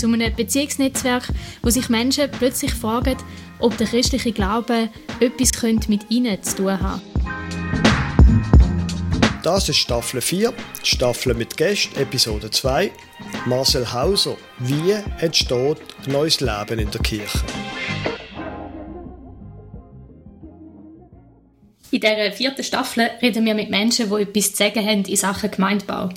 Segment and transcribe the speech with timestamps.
[0.00, 1.28] Zu einem Beziehungsnetzwerk,
[1.60, 3.18] wo sich Menschen plötzlich fragen,
[3.58, 4.88] ob der christliche Glaube
[5.20, 5.50] etwas
[5.88, 7.02] mit ihnen zu tun hat.
[9.42, 12.90] Das ist Staffel 4, Staffel mit Gästen, Episode 2.
[13.44, 14.38] Marcel Hauser.
[14.58, 17.38] Wie entsteht neues Leben in der Kirche?
[21.90, 25.50] In dieser vierten Staffel reden wir mit Menschen, die etwas zu sagen haben in Sachen
[25.50, 26.08] Gemeindebau.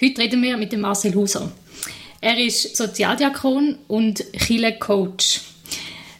[0.00, 1.52] Heute reden wir mit dem Marcel Huser.
[2.22, 5.40] Er ist Sozialdiakon und Chile-Coach.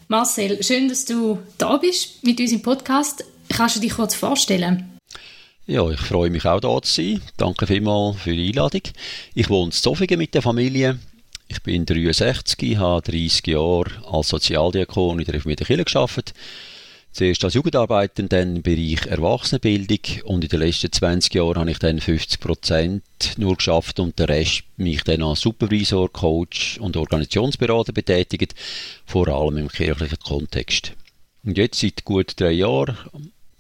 [0.09, 3.23] Marcel, schön, dass du da bist mit uns im Podcast.
[3.51, 4.99] Kannst du dich kurz vorstellen?
[5.67, 7.21] Ja, ich freue mich auch da zu sein.
[7.37, 8.81] Danke vielmals für die Einladung.
[9.35, 10.99] Ich wohne in Zofingen mit der Familie.
[11.49, 16.33] Ich bin 63, habe 30 Jahre als Sozialdiakon in der Reformierten Kirche gearbeitet
[17.13, 21.79] Zuerst als Jugendarbeiter, dann im Bereich Erwachsenenbildung und in den letzten 20 Jahren habe ich
[21.81, 23.03] dann 50 Prozent
[23.37, 28.55] nur geschafft und den Rest mich dann als Supervisor, Coach und Organisationsberater betätigt,
[29.07, 30.93] vor allem im kirchlichen Kontext.
[31.43, 32.97] Und jetzt seit gut drei Jahren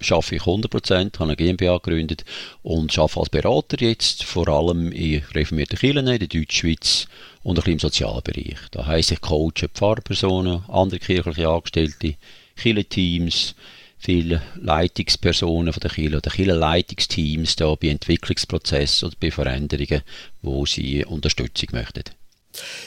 [0.00, 2.24] schaffe ich 100 Prozent, habe eine GmbH gegründet
[2.62, 7.06] und arbeite als Berater jetzt, vor allem in reformierten Kirchen in der Deutschschweiz
[7.42, 8.58] und ein bisschen im Sozialbereich.
[8.70, 12.14] Da heisst ich coache Pfarrpersonen, andere kirchliche Angestellte,
[12.60, 13.54] Kirchenteams,
[13.98, 20.02] viele Leitungspersonen von der Kirche oder Kirchenleitungsteams da bei Entwicklungsprozessen oder bei Veränderungen,
[20.42, 22.04] wo sie Unterstützung möchten.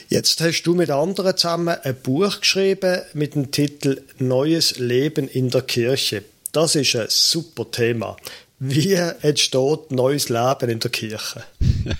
[0.08, 5.50] Jetzt hast du mit anderen zusammen ein Buch geschrieben mit dem Titel Neues Leben in
[5.50, 6.24] der Kirche.
[6.52, 8.16] Das ist ein super Thema.
[8.60, 11.44] Wie entsteht neues Leben in der Kirche?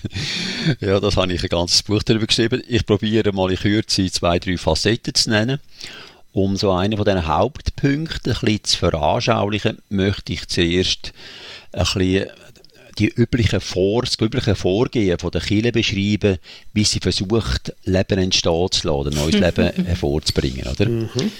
[0.79, 2.63] ja, das habe ich ein ganzes Buch darüber geschrieben.
[2.67, 5.59] Ich probiere mal in Kürze zwei, drei Facetten zu nennen.
[6.35, 11.13] Um so einen von diesen Hauptpunkten ein bisschen zu veranschaulichen, möchte ich zuerst
[11.71, 12.27] ein bisschen
[12.99, 16.37] die üblichen Vor das übliche Vorgehen von der Kirche beschreiben,
[16.73, 20.67] wie sie versucht, Leben entstehen zu lassen, neues Leben hervorzubringen.
[20.67, 20.89] Oder?
[20.89, 21.31] Mhm.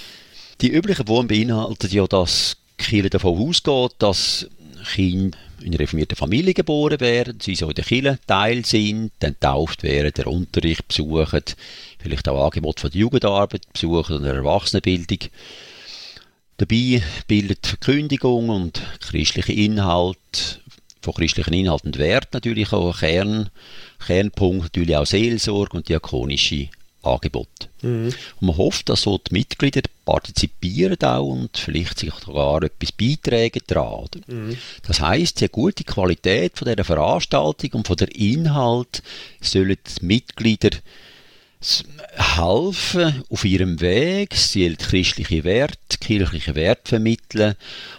[0.62, 4.48] Die üblichen Formen beinhalten ja, dass die Kirche davon ausgeht, dass
[4.94, 9.38] Kinder in einer reformierten Familie geboren werden, sie so in der Kirche Teil sind, dann
[9.40, 11.42] tauft werden, der Unterricht besuchen,
[11.98, 15.18] vielleicht auch Angebot von der Jugendarbeit besuchen oder Erwachsenenbildung.
[16.58, 20.60] Dabei bildet Verkündigung und christliche Inhalt,
[21.02, 23.50] von christlichen Inhalten und Wert natürlich auch Kern,
[24.06, 26.68] Kernpunkt, natürlich auch Seelsorge und diakonische
[27.06, 27.68] Angebot.
[27.82, 28.12] Mhm.
[28.40, 33.60] Und man hofft, dass so die Mitglieder partizipieren auch und vielleicht sich sogar etwas beitragen
[33.66, 34.08] daran.
[34.26, 34.56] Mhm.
[34.86, 39.02] Das heisst, die gute Qualität von dieser Veranstaltung und von der Inhalt
[39.40, 40.70] sollen die Mitglieder
[42.14, 47.54] helfen auf ihrem Weg, sie sollen christliche Werte, kirchliche Werte vermitteln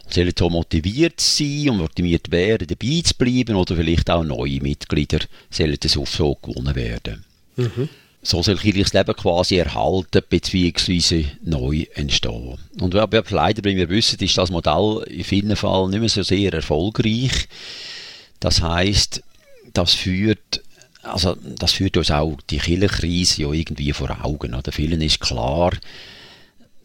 [0.05, 4.61] und sollen so motiviert sein und motiviert werden, dabei zu bleiben oder vielleicht auch neue
[4.61, 5.19] Mitglieder
[5.49, 7.25] sollen so gewonnen werden.
[7.55, 7.89] Mhm
[8.27, 11.25] so soll kirchliches Leben quasi erhalten bzw.
[11.43, 12.57] neu entstehen.
[12.79, 16.23] Und was leider, wie wir wissen, ist das Modell in vielen Fällen nicht mehr so
[16.23, 17.47] sehr erfolgreich.
[18.39, 19.23] Das heißt,
[19.73, 20.61] das führt
[21.03, 24.53] also das führt uns auch die Kirchenkrise ja irgendwie vor Augen.
[24.53, 25.71] Oder vielen ist klar,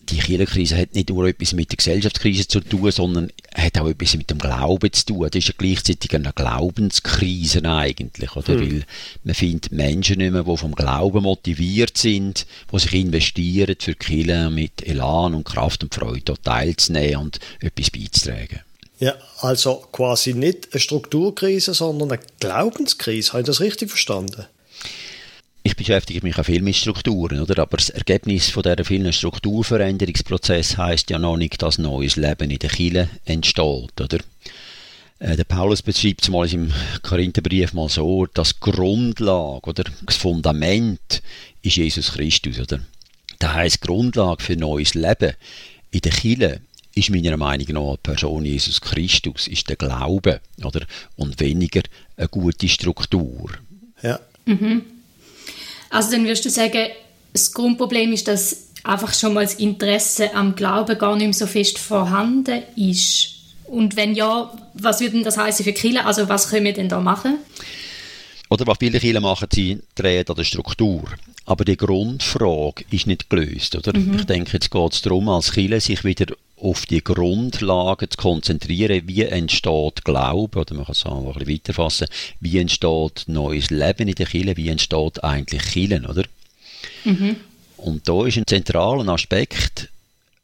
[0.08, 4.16] die Kirchenkrise hat nicht nur etwas mit der Gesellschaftskrise zu tun, sondern hat auch etwas
[4.16, 5.28] mit dem Glauben zu tun.
[5.30, 8.54] Das ist ja gleichzeitig eine Glaubenskrise eigentlich, oder?
[8.54, 8.60] Hm.
[8.60, 8.84] Weil
[9.24, 13.98] man findet Menschen nicht mehr, die vom Glauben motiviert sind, die sich investieren, für die
[13.98, 18.60] Kirche mit Elan und Kraft und Freude teilzunehmen und etwas beizutragen.
[18.98, 23.32] Ja, also quasi nicht eine Strukturkrise, sondern eine Glaubenskrise.
[23.32, 24.46] Habe ich das richtig verstanden?
[25.62, 27.62] Ich beschäftige mich auch viel mit Strukturen, oder?
[27.62, 32.58] Aber das Ergebnis von dieser vielen Strukturveränderungsprozess heißt ja noch nicht, dass neues Leben in
[32.58, 34.18] der Kille entsteht, oder?
[35.20, 36.72] Äh, der Paulus beschreibt es mal im
[37.02, 41.22] Korintherbrief mal so, das Grundlage oder das Fundament
[41.62, 42.80] ist Jesus Christus, oder?
[43.38, 45.34] Das heisst, Grundlage für neues Leben
[45.92, 46.60] in der Kille
[46.94, 50.84] ist meiner Meinung nach die Person Jesus Christus, ist der Glaube, oder?
[51.16, 51.82] Und weniger
[52.16, 53.52] eine gute Struktur.
[54.02, 54.18] Ja.
[54.44, 54.82] Mhm.
[55.92, 56.88] Also dann würdest du sagen,
[57.32, 61.46] das Grundproblem ist, dass einfach schon mal das Interesse am Glauben gar nicht mehr so
[61.46, 63.28] fest vorhanden ist.
[63.66, 66.04] Und wenn ja, was würde denn das heißen für Kirche?
[66.04, 67.38] Also was können wir denn da machen?
[68.50, 71.04] Oder was viele Kirchen machen, sie drehen an der Struktur.
[71.44, 73.98] aber die Grundfrage ist nicht gelöst, oder?
[73.98, 74.16] Mhm.
[74.18, 76.26] Ich denke, jetzt geht es darum, als Kirche sich wieder
[76.62, 81.54] auf die Grundlagen zu konzentrieren, wie entsteht Glaube, oder man kann es auch ein bisschen
[81.54, 82.06] weiterfassen,
[82.40, 86.24] wie entsteht neues Leben in der Kirche, wie entsteht eigentlich Kirche, oder?
[87.04, 87.36] Mhm.
[87.78, 89.88] Und da ist ein zentraler Aspekt,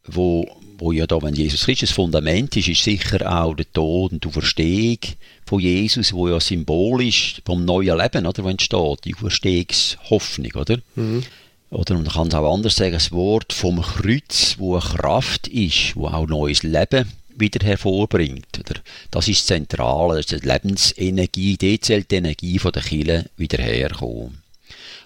[0.07, 0.45] wo,
[0.79, 4.25] wo ja da, wenn Jesus Christus das Fundament ist, ist sicher auch der Tod und
[4.25, 4.99] die Verstehung
[5.47, 10.79] von Jesus, wo ja symbolisch vom neuen Leben, oder, wo entsteht, die Verstehungshoffnung, oder?
[10.97, 11.23] Mhm.
[11.71, 15.97] Oder man kann es auch anders sagen, das Wort vom Kreuz, wo eine Kraft ist,
[15.97, 18.59] wo auch neues Leben wieder hervorbringt.
[18.59, 18.81] Oder?
[19.11, 23.63] Das ist zentral, das ist die Lebensenergie, die zählt die Energie von der Kirche wieder
[23.63, 24.43] herkommen.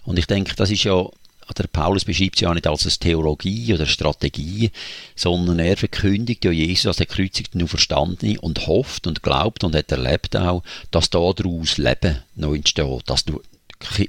[0.05, 1.05] Und ich denke, das ist ja,
[1.57, 4.71] der Paulus beschreibt es ja nicht als eine Theologie oder Strategie,
[5.15, 9.75] sondern er verkündigt ja Jesus als der Kreuzigten und Verstandene und hofft und glaubt und
[9.75, 13.25] hat erlebt auch, dass daraus Leben noch entsteht, dass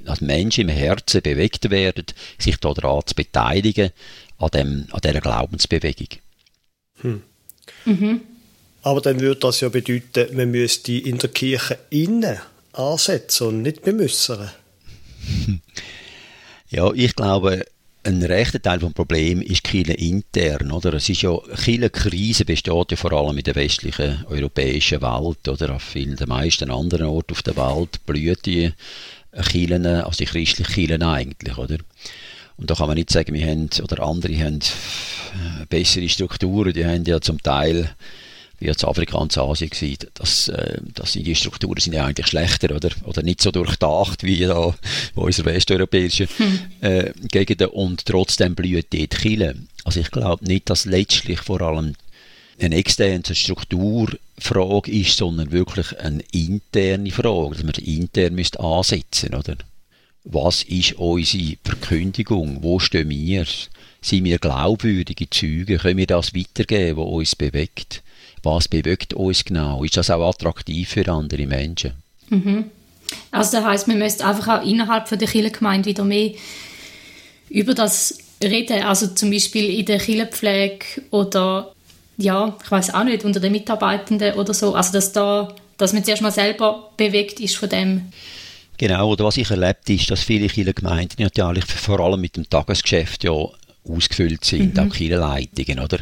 [0.04, 2.06] dass Menschen im Herzen bewegt werden,
[2.38, 3.90] sich daran zu beteiligen,
[4.38, 6.08] an, dem, an dieser Glaubensbewegung.
[7.00, 7.22] Hm.
[7.84, 8.20] Mhm.
[8.82, 12.38] Aber dann würde das ja bedeuten, man müsste in der Kirche innen
[12.72, 14.50] ansetzen und nicht bemüssern.
[16.70, 17.64] Ja, ich glaube,
[18.02, 20.94] ein rechter Teil des Problems ist Chile intern, oder?
[20.94, 25.76] Es ist ja, Chile Krise besteht ja vor allem in der westlichen europäischen Welt, oder?
[25.76, 28.72] Auf vielen, den meisten anderen Orten auf der Welt blüht die
[29.42, 31.78] Kirchen, also die christlichen Kirchen eigentlich, oder?
[32.56, 36.86] Und da kann man nicht sagen, wir haben, oder andere haben äh, bessere Strukturen, die
[36.86, 37.90] haben ja zum Teil,
[38.60, 42.28] wie jetzt Afrika und Asien gewesen, das, äh, das sind, die Strukturen sind ja eigentlich
[42.28, 42.90] schlechter, oder?
[43.04, 44.74] Oder nicht so durchdacht, wie da,
[45.14, 46.58] unsere westeuropäischen hm.
[46.80, 49.56] äh, Gegenden, und trotzdem blüht dort Kirche.
[49.82, 51.94] Also ich glaube nicht, dass letztlich vor allem
[52.60, 59.56] eine externe Strukturfrage ist, sondern wirklich eine interne Frage, dass man intern müsste ansetzen oder?
[60.24, 62.62] Was ist unsere Verkündigung?
[62.62, 63.44] Wo stehen wir?
[64.00, 65.76] Sind wir glaubwürdige Züge?
[65.76, 68.02] Können wir das weitergeben, was uns bewegt?
[68.42, 69.84] Was bewegt uns genau?
[69.84, 71.92] Ist das auch attraktiv für andere Menschen?
[72.30, 72.70] Mhm.
[73.30, 76.32] Also das heisst, man müsste einfach auch innerhalb von der Kirchengemeinde wieder mehr
[77.50, 81.73] über das reden, also zum Beispiel in der Kirchenpflege oder
[82.16, 84.74] ja, ich weiß auch nicht, unter den Mitarbeitenden oder so.
[84.74, 88.12] Also, dass, da, dass man zuerst mal selber bewegt ist von dem.
[88.76, 93.24] Genau, oder was ich erlebt ist, dass viele Kirchengemeinden natürlich vor allem mit dem Tagesgeschäft
[93.24, 93.32] ja
[93.88, 94.80] ausgefüllt sind, mhm.
[94.80, 95.98] auch Kirchenleitungen, oder?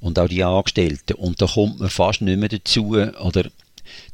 [0.00, 1.14] Und auch die Angestellten.
[1.14, 3.44] Und da kommt man fast nicht mehr dazu, oder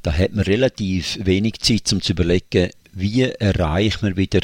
[0.03, 4.41] da hat man relativ wenig Zeit, um zu überlegen, wie erreicht man wieder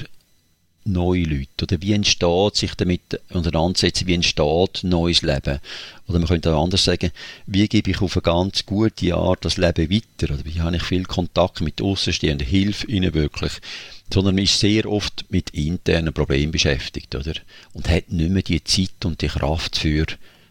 [0.85, 1.65] neue Leute?
[1.65, 5.61] Oder wie entsteht sich damit auseinandersetzen, wie entsteht neues Leben?
[6.09, 7.13] Oder man könnte auch anders sagen,
[7.47, 10.35] wie gebe ich auf eine ganz gute Art das Leben weiter?
[10.35, 12.47] Oder wie habe ich viel Kontakt mit Außenstehenden?
[12.47, 13.53] Hilfe ihnen wirklich?
[14.13, 17.35] Sondern man ist sehr oft mit internen Problemen beschäftigt, oder?
[17.73, 20.07] Und hat nicht mehr die Zeit und die Kraft für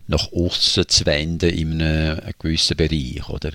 [0.07, 3.51] nach außen zu wenden in einem, gewissen Bereich, oder?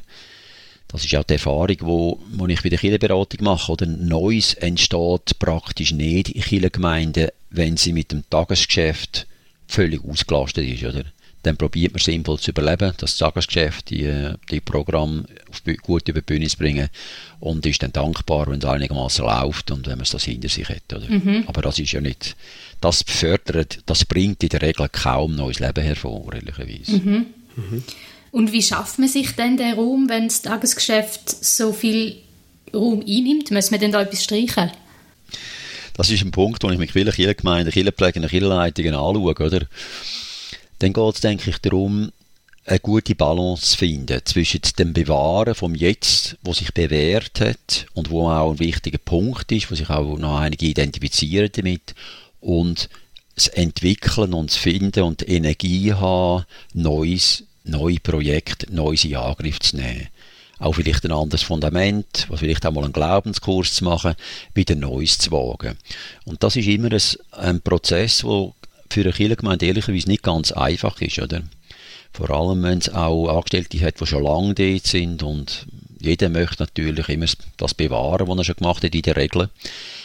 [0.89, 3.73] Das ist auch die Erfahrung, wo, wo ich bei der Kirchenberatung mache.
[3.73, 9.27] Oder Neues entsteht praktisch nicht in Kirchengemeinden, wenn sie mit dem Tagesgeschäft
[9.67, 10.85] völlig ausgelastet ist.
[10.85, 11.05] Oder?
[11.43, 15.27] Dann probiert man sinnvoll zu überleben, das Tagesgeschäft, die, die Programme
[15.83, 16.89] gut über die Bühne zu bringen
[17.39, 20.93] und ist dann dankbar, wenn es einigermaßen läuft und wenn man das hinter sich hat.
[20.93, 21.09] Oder?
[21.09, 21.45] Mhm.
[21.47, 22.35] Aber das ist ja nicht,
[22.81, 26.97] das befördert, das bringt in der Regel kaum neues Leben hervor, ehrlicherweise.
[26.97, 27.27] Mhm.
[27.55, 27.85] Mhm.
[28.37, 32.19] Und wie schafft man sich denn den Raum, wenn das Tagesgeschäft so viel
[32.75, 33.51] Raum einnimmt?
[33.51, 34.71] Muss man denn da etwas streichen?
[35.95, 39.35] Das ist ein Punkt, wo ich mich viele Kirchengemeinden, Kirchenpflege und Kirchenleitungen anschaue.
[39.37, 39.67] Oder?
[40.81, 42.13] Dann geht es, denke ich, darum,
[42.67, 48.11] eine gute Balance zu finden zwischen dem Bewahren vom Jetzt, wo sich bewährt hat und
[48.11, 51.95] wo auch ein wichtiger Punkt ist, wo sich auch noch einige identifizieren damit
[52.41, 52.91] und
[53.35, 59.77] das Entwickeln und das Finden und Energie haben, Neues neue Projekte, Neues in Angriff zu
[59.77, 60.09] nehmen.
[60.59, 64.15] Auch vielleicht ein anderes Fundament, was vielleicht auch mal einen Glaubenskurs zu machen,
[64.55, 65.77] wieder Neues zu wagen.
[66.25, 68.53] Und das ist immer ein, ein Prozess, der
[68.89, 71.43] für eine Kirchengemeinde ehrlicherweise nicht ganz einfach ist, oder?
[72.13, 75.67] Vor allem, wenn es auch Angestellte hat, die schon lange dort sind und
[76.01, 77.27] jeder möchte natürlich immer
[77.59, 79.51] das bewahren, was er schon gemacht hat, in der Regel.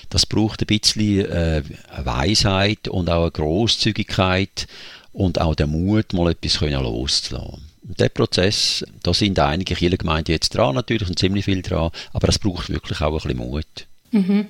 [0.09, 1.63] Das braucht ein bisschen äh,
[2.03, 4.67] Weisheit und auch eine Grosszügigkeit
[5.13, 7.61] und auch den Mut, mal etwas loszulassen.
[7.87, 12.29] Und der Prozess, da sind einige Kirchengemeinden jetzt dran, natürlich, und ziemlich viel dran, aber
[12.29, 13.65] es braucht wirklich auch ein bisschen Mut.
[14.11, 14.47] Mhm.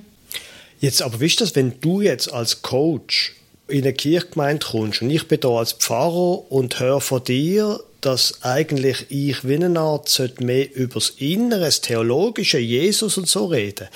[0.79, 3.35] Jetzt, aber wie ist das, wenn du jetzt als Coach
[3.67, 8.43] in eine Kirchgemeinde kommst und ich bin da als Pfarrer und höre von dir, dass
[8.43, 13.87] eigentlich ich wie eine Art mehr über das Innere, das Theologische, Jesus und so reden.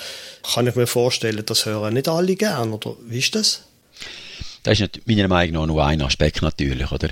[0.54, 3.62] Kann ich mir vorstellen, das hören nicht alle gern, oder wie ist das?
[4.66, 7.10] Das ist meiner Meinung nach nur ein Aspekt natürlich, oder?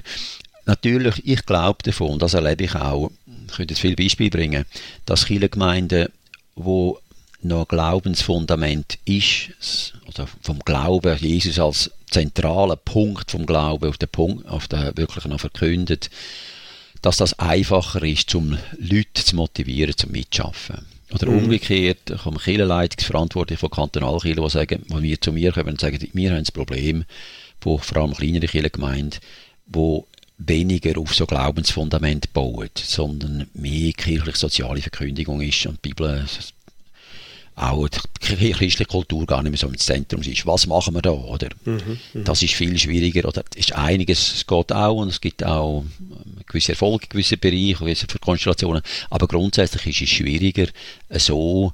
[0.66, 3.12] Natürlich, ich glaube davon, und das erlebe ich auch,
[3.46, 4.64] ich könnte jetzt viele Beispiele bringen,
[5.06, 6.08] dass viele Gemeinden,
[6.56, 6.98] wo
[7.42, 14.48] noch Glaubensfundament ist, oder vom Glauben, Jesus als zentraler Punkt vom Glauben, auf den Punkt,
[14.48, 16.10] auf den wirklich noch verkündet,
[17.02, 20.84] dass das einfacher ist, um Leute zu motivieren, zum Mitschaffen.
[21.12, 21.44] Oder mhm.
[21.44, 26.30] umgekehrt, kommen Kirchenleitungsverantwortliche von Kantonalkirchen, die sagen, wenn wir zu mir kommen und sagen, wir
[26.30, 27.04] haben ein Problem,
[27.64, 29.20] wo vor allem kleinere Kirchengemeinden,
[29.66, 30.06] wo
[30.38, 36.26] weniger auf so Glaubensfundament bauen, sondern mehr kirchlich-soziale Verkündigung ist und die Bibel
[37.56, 40.46] auch die christliche Kultur gar nicht mehr so im Zentrum ist.
[40.46, 41.50] Was machen wir da, oder?
[41.64, 43.44] Mhm, mhm, das ist viel schwieriger, oder?
[43.54, 45.84] ist einiges, es geht auch und es gibt auch
[46.46, 50.66] gewisse Erfolge in gewissen Bereichen, gewisse Konstellationen, aber grundsätzlich ist es schwieriger,
[51.10, 51.72] so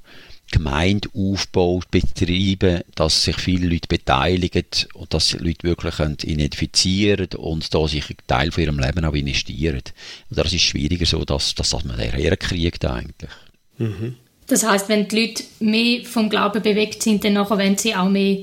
[0.51, 7.87] Gemeindeaufbau betreiben, dass sich viele Leute beteiligen und dass sich Leute wirklich identifizieren und da
[7.87, 9.81] sich einen Teil von ihrem Leben auch investieren.
[10.29, 13.31] Und das ist schwieriger so, dass, dass man herkriegt eigentlich.
[13.77, 14.15] Mhm.
[14.47, 18.09] Das heißt, wenn die Leute mehr vom Glauben bewegt sind, dann nachher wollen sie auch
[18.09, 18.39] mehr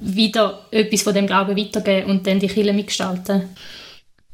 [0.00, 3.48] wieder etwas von dem Glauben weitergeben und dann die Kirche mitgestalten.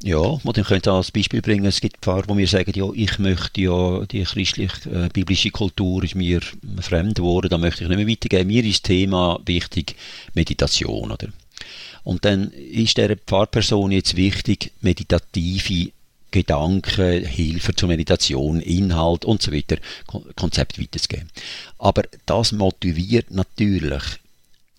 [0.03, 3.61] Ja, man könnte als Beispiel bringen, es gibt Pfarrer, die mir sagen, ja, ich möchte
[3.61, 6.41] ja, die christlich-biblische äh, Kultur ist mir
[6.79, 8.47] fremd geworden, da möchte ich nicht mehr weitergeben.
[8.47, 9.95] Mir ist das Thema wichtig
[10.33, 11.27] Meditation, oder?
[12.03, 15.91] Und dann ist der Pfarrperson jetzt wichtig, meditative
[16.31, 19.77] Gedanken, Hilfe zur Meditation, Inhalt und so weiter,
[20.35, 21.29] Konzept weiterzugeben.
[21.77, 24.01] Aber das motiviert natürlich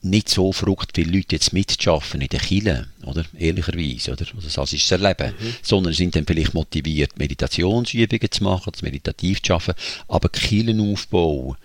[0.05, 3.25] nicht so verrückt viele Leute jetzt mitzuschaffen in der Kille, oder?
[3.39, 4.27] Ehrlicherweise, oder?
[4.35, 5.35] Also das ist das Erleben.
[5.39, 5.55] Mhm.
[5.63, 9.81] Sondern sind dann vielleicht motiviert, Meditationsübungen zu machen, zu meditativ zu arbeiten.
[10.09, 11.57] Aber Killenaufbau,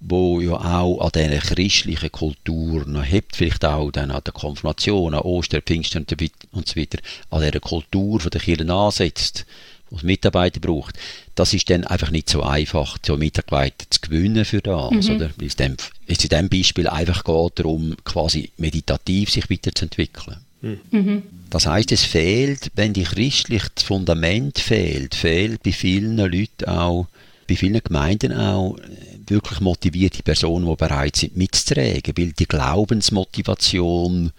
[0.00, 5.14] wo ja auch an dieser christlichen Kultur noch hebt, vielleicht auch dann an der Konfirmation,
[5.14, 6.06] an Ostern, Pfingsten
[6.52, 6.98] und so weiter,
[7.30, 9.46] an dieser Kultur von der Kirche ansetzt,
[9.92, 10.98] wo es Mitarbeiter braucht,
[11.34, 15.16] das ist dann einfach nicht so einfach, so Mitarbeiter zu gewinnen für das, mhm.
[15.16, 15.30] oder?
[15.36, 20.38] Weil es dem, jetzt in diesem Beispiel einfach geht darum, quasi meditativ sich weiterzuentwickeln.
[20.62, 21.22] Mhm.
[21.50, 27.06] Das heißt, es fehlt, wenn die christlich das Fundament fehlt, fehlt bei vielen Leuten auch,
[27.46, 28.78] bei vielen Gemeinden auch
[29.26, 34.30] wirklich motivierte Personen, die bereit sind mitzutragen, weil die Glaubensmotivation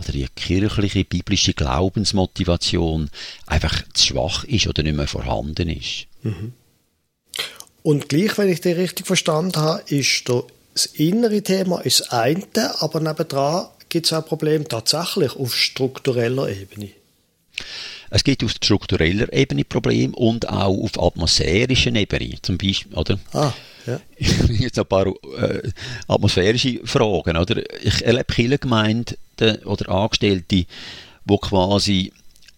[0.00, 3.10] oder die kirchliche, biblische Glaubensmotivation
[3.46, 6.06] einfach zu schwach ist oder nicht mehr vorhanden ist.
[6.22, 6.52] Mhm.
[7.82, 12.80] Und gleich, wenn ich dich richtig verstanden habe, ist das innere Thema ist das eine,
[12.80, 16.90] aber nebendran gibt es auch Probleme tatsächlich auf struktureller Ebene.
[18.10, 23.18] Es gibt auf struktureller Ebene Probleme und auch auf atmosphärischer Ebene, zum Beispiel, oder?
[23.32, 23.52] Ah,
[23.86, 24.00] ja.
[24.48, 25.70] Jetzt ein paar äh,
[26.08, 27.62] atmosphärische Fragen, oder?
[27.82, 28.58] Ich erlebe viele
[29.40, 30.66] Gemeinden oder Angestellte,
[31.24, 32.12] wo quasi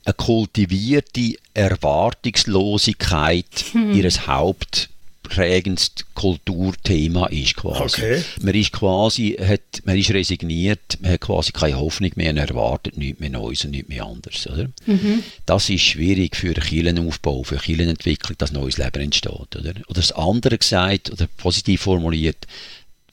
[0.04, 3.94] eine kultivierte Erwartungslosigkeit hm.
[3.94, 4.88] ihres Haupt
[5.22, 7.84] prägendste Kulturthema ist quasi.
[7.84, 8.22] Okay.
[8.42, 12.98] Man ist quasi, hat, man ist resigniert, man hat quasi keine Hoffnung mehr und erwartet
[12.98, 14.68] nichts mehr Neues und nichts mehr anderes, oder?
[14.84, 15.22] Mhm.
[15.46, 19.70] Das ist schwierig für Kirchenaufbau, für Kirchenentwicklung, dass neues Leben entsteht, oder?
[19.70, 22.46] Oder das andere gesagt, oder positiv formuliert,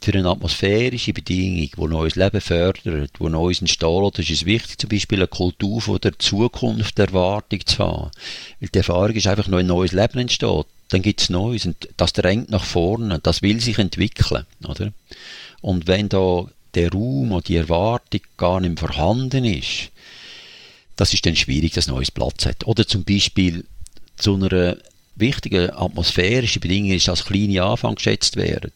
[0.01, 4.89] für eine atmosphärische Bedingung, die neues Leben fördert, wo neues entsteht, ist es wichtig, zum
[4.89, 8.11] Beispiel eine Kultur von der Zukunft, der Erwartung zu haben.
[8.59, 11.87] Weil die Erfahrung ist einfach, noch ein neues Leben entsteht dann gibt es Neues und
[11.97, 14.91] das drängt nach vorne, das will sich entwickeln, oder?
[15.61, 19.91] Und wenn da der Raum und die Erwartung gar nicht vorhanden ist,
[20.95, 22.65] das ist dann schwierig, dass Neues Platz hat.
[22.65, 23.65] Oder zum Beispiel
[24.17, 24.77] zu einer
[25.15, 28.71] wichtigen atmosphärischen Bedingung ist, dass kleine Anfang geschätzt werden.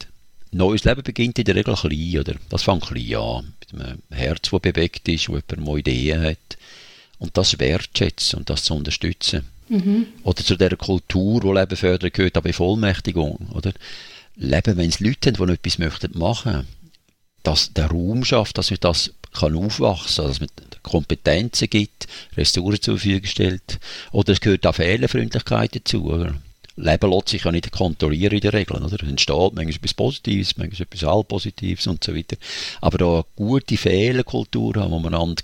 [0.53, 2.35] Neues Leben beginnt in der Regel klein, oder?
[2.49, 6.57] Das fängt klein an, mit einem Herz, das bewegt ist, wo jemand mal Ideen hat.
[7.19, 9.45] Und das wertschätzen und das zu unterstützen.
[9.69, 10.07] Mhm.
[10.23, 13.49] Oder zu dieser Kultur, die Leben fördert, gehört auch Bevollmächtigung.
[13.53, 13.71] Oder?
[14.35, 16.67] Leben, wenn es Leute haben, die etwas möchten machen,
[17.43, 20.49] dass der Raum schafft, dass man das kann aufwachsen, dass man
[20.83, 22.07] Kompetenzen gibt,
[22.37, 23.79] Ressourcen zur Verfügung stellt.
[24.11, 26.05] Oder es gehört auch Fehlerfreundlichkeit dazu.
[26.05, 26.35] Oder?
[26.75, 28.77] Leben lässt sich ja nicht kontrollieren in der Regel.
[28.77, 28.95] Oder?
[28.95, 32.35] Es entsteht manchmal etwas Positives, manchmal etwas Halbpositives und so weiter.
[32.81, 35.35] Aber da eine gute Fehlerkultur haben, wo man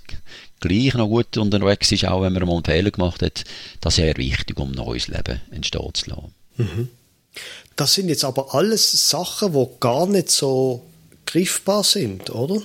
[0.60, 3.44] gleich noch gut unterwegs ist, auch wenn man mal einen Fehler gemacht hat,
[3.80, 6.34] das ist sehr wichtig, um ein neues Leben entstehen zu lassen.
[6.56, 6.88] Mhm.
[7.76, 10.84] Das sind jetzt aber alles Sachen, die gar nicht so
[11.26, 12.60] griffbar sind, oder?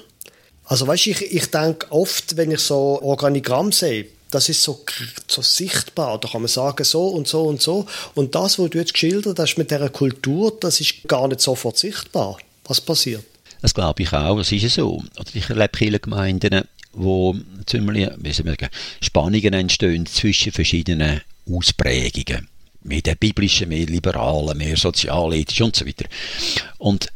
[0.66, 4.84] Also weißt, ich, ich denke oft, wenn ich so Organigramm sehe, das ist so,
[5.28, 6.20] so sichtbar.
[6.20, 7.86] Da kann man sagen, so und so und so.
[8.16, 11.78] Und das, was du jetzt geschildert hast mit dieser Kultur, das ist gar nicht sofort
[11.78, 12.38] sichtbar.
[12.66, 13.24] Was passiert?
[13.62, 15.02] Das glaube ich auch, das ist so.
[15.34, 17.34] Ich erlebe viele Gemeinden, wo
[17.66, 18.10] ziemlich,
[19.00, 22.50] Spannungen entstehen zwischen verschiedenen Ausprägungen.
[22.84, 26.06] Mehr der biblischen, mehr liberalen, mehr sozialethisch und so weiter.
[26.78, 27.08] Und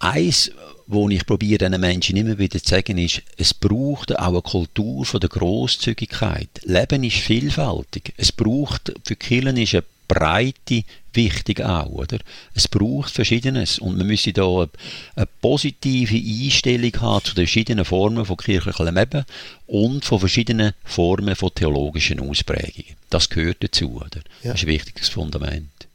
[0.00, 0.50] eins,
[0.88, 5.04] wo ich probiere, den Menschen immer wieder zu sagen, ist, es braucht auch eine Kultur
[5.04, 6.48] von der Großzügigkeit.
[6.64, 8.14] Leben ist vielfältig.
[8.16, 12.18] Es braucht, für Killen ist eine Breite wichtig auch, oder?
[12.54, 14.70] Es braucht Verschiedenes und man müsse da eine,
[15.14, 19.24] eine, positive Einstellung haben zu den verschiedenen Formen von kirchlichem Leben
[19.66, 22.96] und von verschiedenen Formen von theologischen Ausprägungen.
[23.10, 24.20] Das gehört dazu, oder?
[24.42, 24.52] Ja.
[24.52, 25.87] Das ist ein wichtiges Fundament.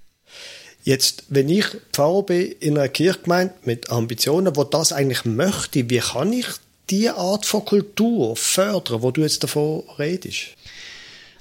[0.83, 5.99] Jetzt, wenn ich Pfarrer bin in einer Kirchgemeinde mit Ambitionen, wo das eigentlich möchte, wie
[5.99, 6.45] kann ich
[6.89, 10.49] diese Art von Kultur fördern, wo du jetzt davon redest?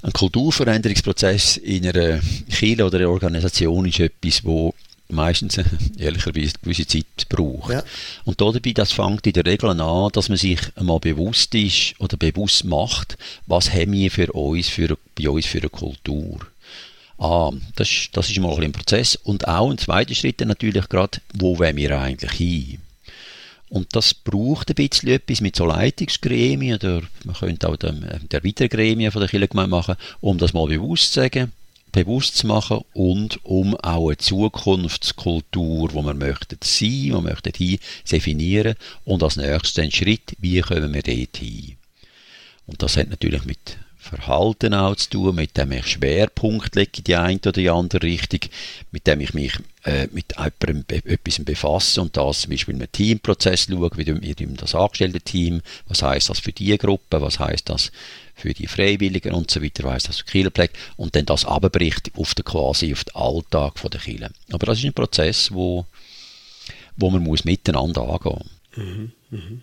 [0.03, 2.21] Ein Kulturveränderungsprozess in einer
[2.51, 4.75] Kirche oder einer Organisation ist etwas, wo
[5.09, 5.59] meistens
[5.99, 7.73] ehrlicherweise eine gewisse Zeit braucht.
[7.73, 7.85] Ja.
[8.25, 12.17] Und dabei, das fängt in der Regel an, dass man sich einmal bewusst ist oder
[12.17, 16.41] bewusst macht, was haben wir für uns, für, bei uns für eine Kultur.
[17.23, 19.15] Ah, das, das ist mal ein Prozess.
[19.15, 22.79] Und auch ein zweiter Schritt natürlich gerade, wo wollen wir eigentlich hin?
[23.69, 28.43] Und das braucht ein bisschen etwas mit so Leitungsgremien oder man könnte auch der, der
[28.43, 31.53] weiteren Gremien von der Kirchengemeinde machen, um das mal bewusst zu sagen,
[31.93, 37.53] bewusst zu machen und um auch eine Zukunftskultur, wo wir möchten sein, wo wir möchten
[37.55, 37.79] hin,
[38.11, 38.75] definieren
[39.05, 41.77] und als nächstes den Schritt, wie kommen wir dort hin.
[42.67, 47.05] Und das hat natürlich mit Verhalten auch zu tun, mit dem ich Schwerpunkt lege in
[47.05, 48.41] die eine oder die andere Richtung,
[48.91, 49.55] mit dem ich mich
[49.85, 54.75] äh, mit jemandem etwas befasse und das zum Beispiel im Teamprozess schaue, wie mit das
[54.75, 57.93] angestellte Team, was heißt das für die Gruppe, was heißt das
[58.35, 62.35] für die Freiwilligen und so weiter, heißt das für Kirchenpflege und dann das abbricht auf
[62.35, 64.31] den quasi auf den Alltag der Kirche.
[64.51, 65.87] Aber das ist ein Prozess, wo,
[66.97, 68.85] wo man muss miteinander angehen muss.
[68.85, 69.61] Mhm, mh.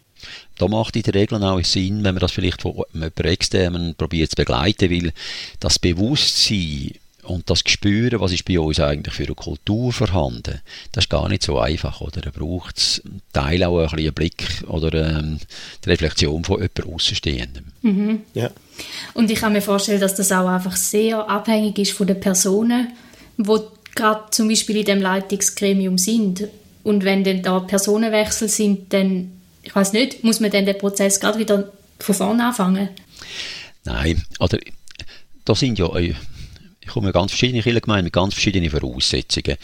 [0.58, 4.32] Da macht in der Regel auch Sinn, wenn man das vielleicht von jemandem externen probiert
[4.32, 5.14] zu begleiten, weil
[5.60, 6.91] das Bewusstsein
[7.30, 11.30] und das Gespüren, was ist bei uns eigentlich für eine Kultur vorhanden, das ist gar
[11.30, 12.22] nicht so einfach, oder?
[12.22, 13.02] Da braucht es
[13.34, 15.38] Teil auch ein bisschen einen Blick oder ähm,
[15.84, 17.63] die Reflexion von jemandem Außenstehendem.
[17.82, 18.22] Mhm.
[18.34, 18.50] Ja.
[19.13, 22.89] Und ich kann mir vorstellen, dass das auch einfach sehr abhängig ist von den Personen,
[23.38, 23.60] die
[23.96, 26.48] gerade zum Beispiel in dem Leitungsgremium sind.
[26.84, 31.19] Und wenn dann da Personenwechsel sind, dann ich weiß nicht, muss man dann den Prozess
[31.19, 32.89] gerade wieder von vorne anfangen?
[33.84, 34.58] Nein, oder
[35.45, 36.15] da sind ja, äh,
[36.80, 39.58] ich komme ganz verschiedene Kirchengemeinden mit ganz verschiedenen Voraussetzungen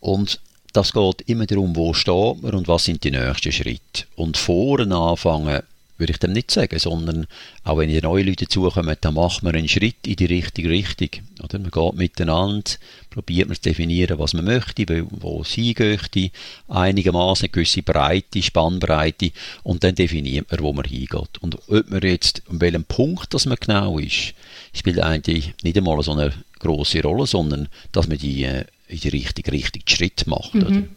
[0.00, 0.40] und
[0.76, 4.04] das geht immer darum, wo steht man und was sind die nächsten Schritte.
[4.14, 5.62] Und vorne anfangen,
[5.98, 7.26] würde ich dem nicht sagen, sondern
[7.64, 11.08] auch wenn neue Leute dazukommen, dann macht man einen Schritt in die richtige Richtung.
[11.42, 11.58] Oder?
[11.58, 12.70] Man geht miteinander,
[13.10, 16.30] probiert man zu definieren, was man möchte, wo es hingehen
[16.68, 19.32] einigermaßen eine gewisse Breite, Spannbreite
[19.62, 21.38] und dann definiert man, wo man hingeht.
[21.40, 24.34] Und ob man jetzt, an welchem Punkt das man genau ist,
[24.72, 29.08] spielt eigentlich nicht einmal so eine große Rolle, sondern dass man die äh, in die
[29.08, 30.54] richtige Richtung Schritt macht.
[30.54, 30.90] Mhm.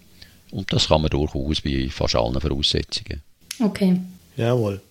[0.51, 3.21] Und das kann man durchaus bei fast allen Voraussetzungen.
[3.59, 3.99] Okay.
[4.37, 4.81] Jawohl.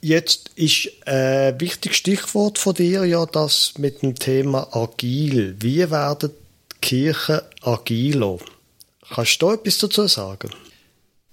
[0.00, 5.54] Jetzt ist ein wichtiges Stichwort von dir ja das mit dem Thema agil.
[5.60, 6.30] Wie werden
[6.80, 8.38] Kirchen agiler?
[9.08, 10.50] Kannst du da etwas dazu sagen?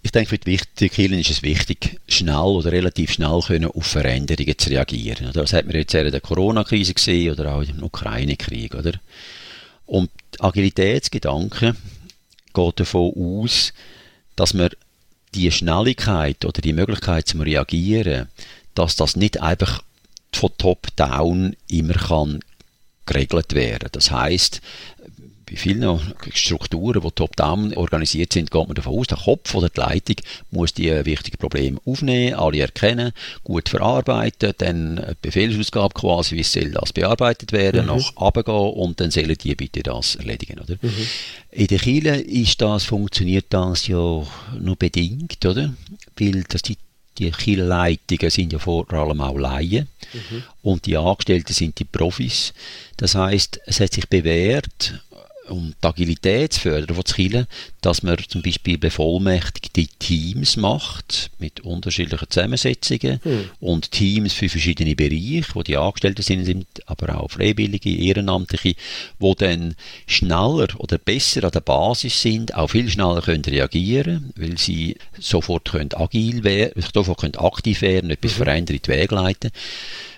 [0.02, 4.58] Ich denke, für die Kirchen ist es wichtig, schnell oder relativ schnell können auf Veränderungen
[4.58, 5.32] zu reagieren.
[5.34, 8.76] Das hat man jetzt in der Corona-Krise gesehen oder auch im Ukraine-Krieg.
[9.86, 11.76] Und Agilitätsgedanke
[12.54, 13.74] geht davon aus,
[14.36, 14.70] dass man
[15.36, 18.30] die Schnelligkeit oder die Möglichkeit zum Reagieren,
[18.74, 19.84] dass das nicht einfach
[20.34, 22.40] von top-down immer kann
[23.06, 23.90] geregelt werden.
[23.92, 24.62] Das heißt,
[25.50, 26.00] bei vielen
[26.34, 30.16] Strukturen, die top-down organisiert sind, geht man davon aus, der Kopf oder die Leitung
[30.52, 33.12] muss die wichtigen Probleme aufnehmen, alle erkennen,
[33.44, 37.98] gut verarbeiten, dann Befehlsausgabe quasi, wie soll das bearbeitet werden, mhm.
[37.98, 40.76] nach runtergehen und dann sollen die bitte das erledigen, oder?
[40.82, 41.08] Mhm.
[41.52, 44.26] In der Chile ist das, funktioniert das ja
[44.60, 45.74] nur bedingt, oder?
[46.18, 46.78] Weil das die
[47.20, 50.44] die Kirchenleitungen sind ja vor allem auch Laien mhm.
[50.62, 52.54] und die Angestellten sind die Profis.
[52.98, 55.02] Das heißt, es hat sich bewährt,
[55.50, 57.48] um die Agilität zu fördern von Kirche,
[57.82, 63.50] dass man zum Beispiel bevollmächtigte Teams macht mit unterschiedlichen Zusammensetzungen hm.
[63.60, 68.76] und Teams für verschiedene Bereiche, wo die Angestellten sind, sind aber auch Freiwillige, Ehrenamtliche,
[69.20, 69.76] wo dann
[70.08, 75.72] schneller oder besser an der Basis sind, auch viel schneller können reagieren, weil sie sofort
[75.72, 78.44] können agil werden, sofort können aktiv werden, etwas mhm.
[78.44, 79.52] verändern, in die Wege leiten.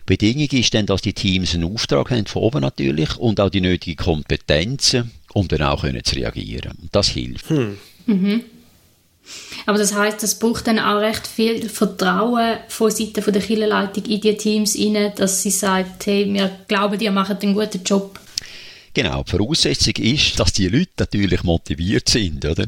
[0.05, 3.61] Bedingung ist dann, dass die Teams einen Auftrag haben, von oben natürlich, und auch die
[3.61, 6.73] nötigen Kompetenzen um dann auch können zu reagieren.
[6.81, 7.49] Und das hilft.
[7.49, 7.77] Hm.
[8.05, 8.43] Mhm.
[9.65, 14.21] Aber das heißt, das braucht dann auch recht viel Vertrauen von Seiten der Kirchenleitung in
[14.21, 18.19] die Teams rein, dass sie sagt, hey, wir glauben, ihr macht einen guten Job.
[18.93, 22.65] Genau, die Voraussetzung ist, dass die Leute natürlich motiviert sind, oder?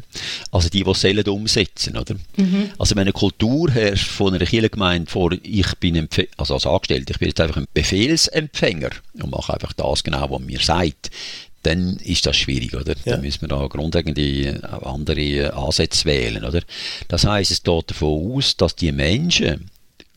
[0.52, 2.16] Also die, die es umsetzen, oder?
[2.38, 2.70] Mhm.
[2.78, 7.20] Also wenn eine Kultur herrscht von einer Kirchengemeinde vor, ich bin also als Angestellter, ich
[7.20, 11.12] bin jetzt einfach ein Befehlsempfänger und mache einfach das genau, was mir sagt,
[11.64, 12.94] dann ist das schwierig, oder?
[13.06, 13.14] Ja.
[13.14, 16.62] Dann müssen wir da grundlegende andere Ansätze wählen, oder?
[17.08, 19.70] Das heißt, es geht davon aus, dass die Menschen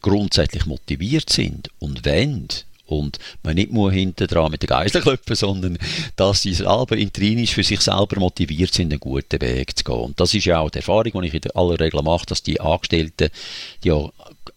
[0.02, 2.48] grundsätzlich motiviert sind und wollen
[2.86, 5.78] und man nicht nur hinten dran mit den Geiseln klopfen, sondern
[6.14, 9.96] dass sie selber intrinisch für sich selber motiviert sind, einen guten Weg zu gehen.
[9.96, 12.60] Und das ist ja auch die Erfahrung, die ich in aller Regel mache, dass die
[12.60, 13.30] Angestellten
[13.82, 14.08] die ja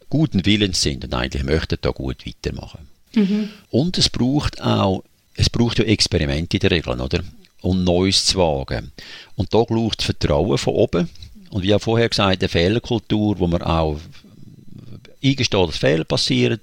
[0.09, 2.87] guten Willens sind und eigentlich möchten da gut weitermachen.
[3.15, 3.49] Mhm.
[3.71, 5.03] Und es braucht auch,
[5.39, 7.23] es braucht ja Experimente in der Regel, oder?
[7.61, 8.91] Und Neues zu wagen.
[9.35, 11.09] Und da braucht es Vertrauen von oben.
[11.49, 13.99] Und wie auch vorher gesagt, eine Fehlerkultur, wo man auch
[15.23, 16.59] eingesteht, dass Fehler passieren,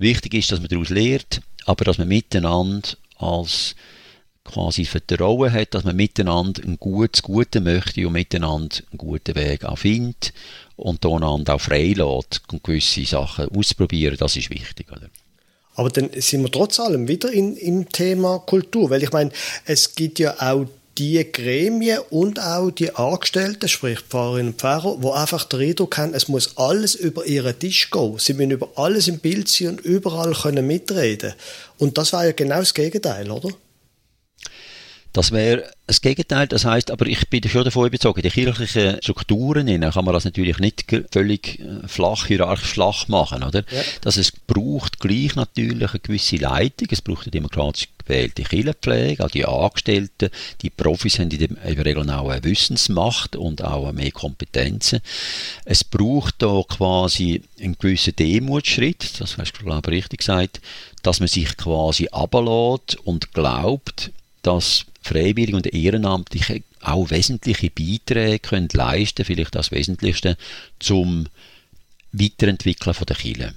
[0.00, 3.76] Wichtig ist, dass man daraus lernt, aber dass man miteinander als
[4.44, 9.66] quasi Vertrauen hat, dass man miteinander ein gutes Gute möchte und miteinander einen guten Weg
[9.66, 10.32] auch findet
[10.76, 14.90] und einander auch frei lässt und gewisse Sachen ausprobieren, das ist wichtig.
[14.90, 15.10] Oder?
[15.80, 19.30] Aber dann sind wir trotz allem wieder in, im Thema Kultur, weil ich meine,
[19.64, 20.66] es gibt ja auch
[20.98, 26.12] die Gremien und auch die Angestellten, sprich Pfarrerinnen und Pfarrer, die einfach den Eindruck haben,
[26.12, 28.18] es muss alles über ihren Tisch gehen.
[28.18, 31.32] Sie müssen über alles im Bild sein und überall können mitreden.
[31.78, 33.48] Und das war ja genau das Gegenteil, oder?
[35.12, 36.46] Das wäre das Gegenteil.
[36.46, 40.58] Das heißt, aber ich bin schon davon überzeugt, die kirchlichen Strukturen kann man das natürlich
[40.58, 43.64] nicht völlig äh, flach, hierarchisch flach machen, oder?
[43.70, 43.82] Ja.
[44.02, 49.30] Dass es braucht gleich natürlich eine gewisse Leitung, es braucht eine demokratisch gewählte Kirchenpflege, auch
[49.30, 50.30] die Angestellten,
[50.62, 55.00] die Profis haben in der Regel auch eine Wissensmacht und auch mehr Kompetenzen.
[55.64, 60.60] Es braucht da quasi einen gewissen Demutschritt, das hast du glaube ich richtig gesagt,
[61.02, 68.68] dass man sich quasi ablässt und glaubt, dass Freiwillige und Ehrenamtliche auch wesentliche Beiträge können
[68.72, 70.36] leisten, vielleicht das Wesentlichste,
[70.78, 71.26] zum
[72.12, 73.54] Weiterentwickeln von der Kirche.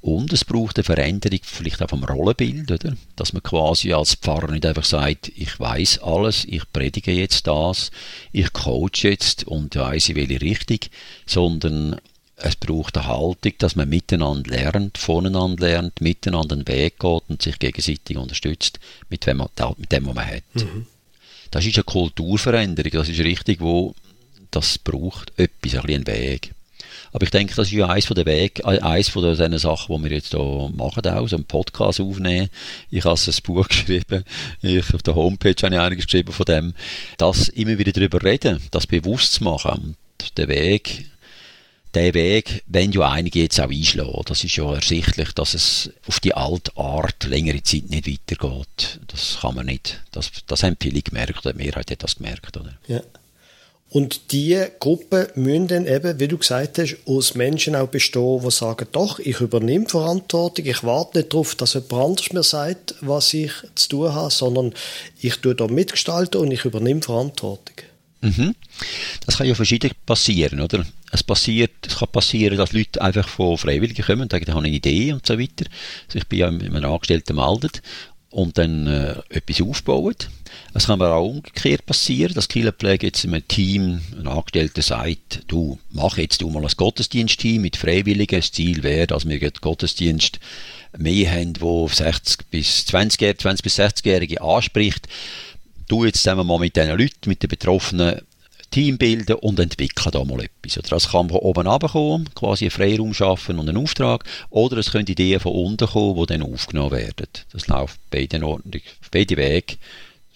[0.00, 2.96] Und es braucht eine Veränderung vielleicht auch vom Rollenbild, oder?
[3.16, 7.90] Dass man quasi als Pfarrer nicht einfach sagt, ich weiß alles, ich predige jetzt das,
[8.30, 10.78] ich coach jetzt und weiß in welche Richtung,
[11.26, 11.96] sondern
[12.40, 17.42] es braucht eine Haltung, dass man miteinander lernt, voneinander lernt, miteinander einen Weg geht und
[17.42, 19.38] sich gegenseitig unterstützt mit dem,
[19.76, 20.42] mit dem was man hat.
[20.54, 20.86] Mhm.
[21.50, 23.94] Das ist eine Kulturveränderung, das ist richtig, wo
[24.50, 26.54] das braucht etwas, ein bisschen einen Weg.
[27.12, 29.96] Aber ich denke, das ist ja eins von den Weg, äh, eins von den Sachen,
[29.96, 32.50] die wir jetzt hier machen, auch, so einen Podcast aufnehmen.
[32.90, 34.24] Ich habe ein Buch geschrieben,
[34.62, 36.74] ich, auf der Homepage habe ich einiges geschrieben von dem,
[37.16, 41.06] das immer wieder darüber reden, das bewusst zu machen und den Weg
[41.94, 44.22] der Weg wenn ja einige jetzt auch einschlagen.
[44.26, 49.00] Das ist ja ersichtlich, dass es auf die alte Art längere Zeit nicht weitergeht.
[49.06, 50.02] Das kann man nicht.
[50.12, 52.56] Das, das haben viele gemerkt, die Mehrheit hat das gemerkt.
[52.56, 52.78] Oder?
[52.86, 53.00] Ja.
[53.90, 58.50] Und diese Gruppe müssen dann eben, wie du gesagt hast, aus Menschen auch bestehen, die
[58.50, 63.32] sagen, doch, ich übernehme Verantwortung, ich warte nicht darauf, dass jemand anders mir sagt, was
[63.32, 64.74] ich zu tun habe, sondern
[65.22, 67.76] ich tue da mitgestalten und ich übernehme Verantwortung.
[68.20, 68.54] Mhm.
[69.24, 70.84] Das kann ja verschieden passieren, oder?
[71.10, 74.64] Es passiert, es kann passieren, dass Leute einfach von Freiwilligen kommen und sagen, ich habe
[74.64, 75.64] eine Idee und so weiter.
[76.06, 77.82] Also ich bin ja mit einem Angestellten meldet
[78.30, 80.14] und dann äh, etwas aufbauen.
[80.74, 85.78] Es kann aber auch umgekehrt passieren, dass Killerpflege jetzt einem Team, ein Angestellter sagt, du,
[85.90, 88.40] mach jetzt du mal ein Gottesdienstteam mit Freiwilligen.
[88.40, 90.40] Das Ziel wäre, dass wir Gottesdienst
[90.96, 95.08] mehr haben, wo 60 bis 20, 20 bis 60-Jährige anspricht
[95.88, 98.20] du jetzt zusammen mal mit diesen Leuten, mit den Betroffenen
[98.70, 100.78] Team bilden und entwickeln da mal etwas.
[100.78, 104.92] Oder es kann von oben kommen, quasi einen Freiraum schaffen und einen Auftrag, oder es
[104.92, 107.28] können Ideen von unten kommen, die dann aufgenommen werden.
[107.52, 108.84] Das läuft beide ordentlich.
[109.10, 109.76] Beide Wege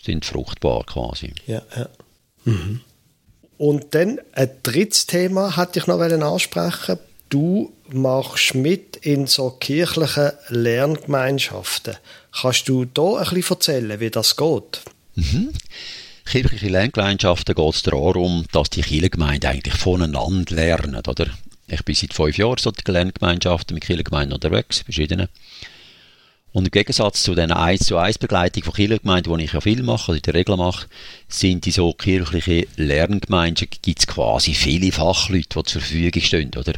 [0.02, 1.32] sind fruchtbar quasi.
[1.46, 1.88] Ja, ja.
[2.44, 2.80] Mhm.
[3.58, 6.98] Und dann ein drittes Thema hatte ich noch ansprechen.
[7.28, 11.96] Du machst mit in so kirchlichen Lerngemeinschaften.
[12.32, 14.80] Kannst du da ein bisschen erzählen, wie das geht?
[15.14, 15.52] Mhm.
[16.24, 21.26] Kirchliche Lerngemeinschaften geht es darum, dass die Kirchengemeinden eigentlich voneinander lernen, oder?
[21.66, 25.28] Ich bin seit fünf Jahren so in Lerngemeinschaften mit Kirchengemeinden unterwegs, verschiedene.
[26.52, 29.82] Und im Gegensatz zu dieser 1 zu 1 Begleitung von Kirchengemeinden, die ich ja viel
[29.82, 30.86] mache, oder in der Regel mache,
[31.28, 36.74] sind die so kirchliche Lerngemeinden, gibt es quasi viele Fachleute, die zur Verfügung stehen, oder?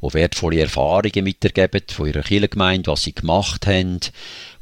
[0.00, 3.98] Die wertvolle Erfahrungen mitergeben von ihrer Kirchengemeinde, was sie gemacht haben,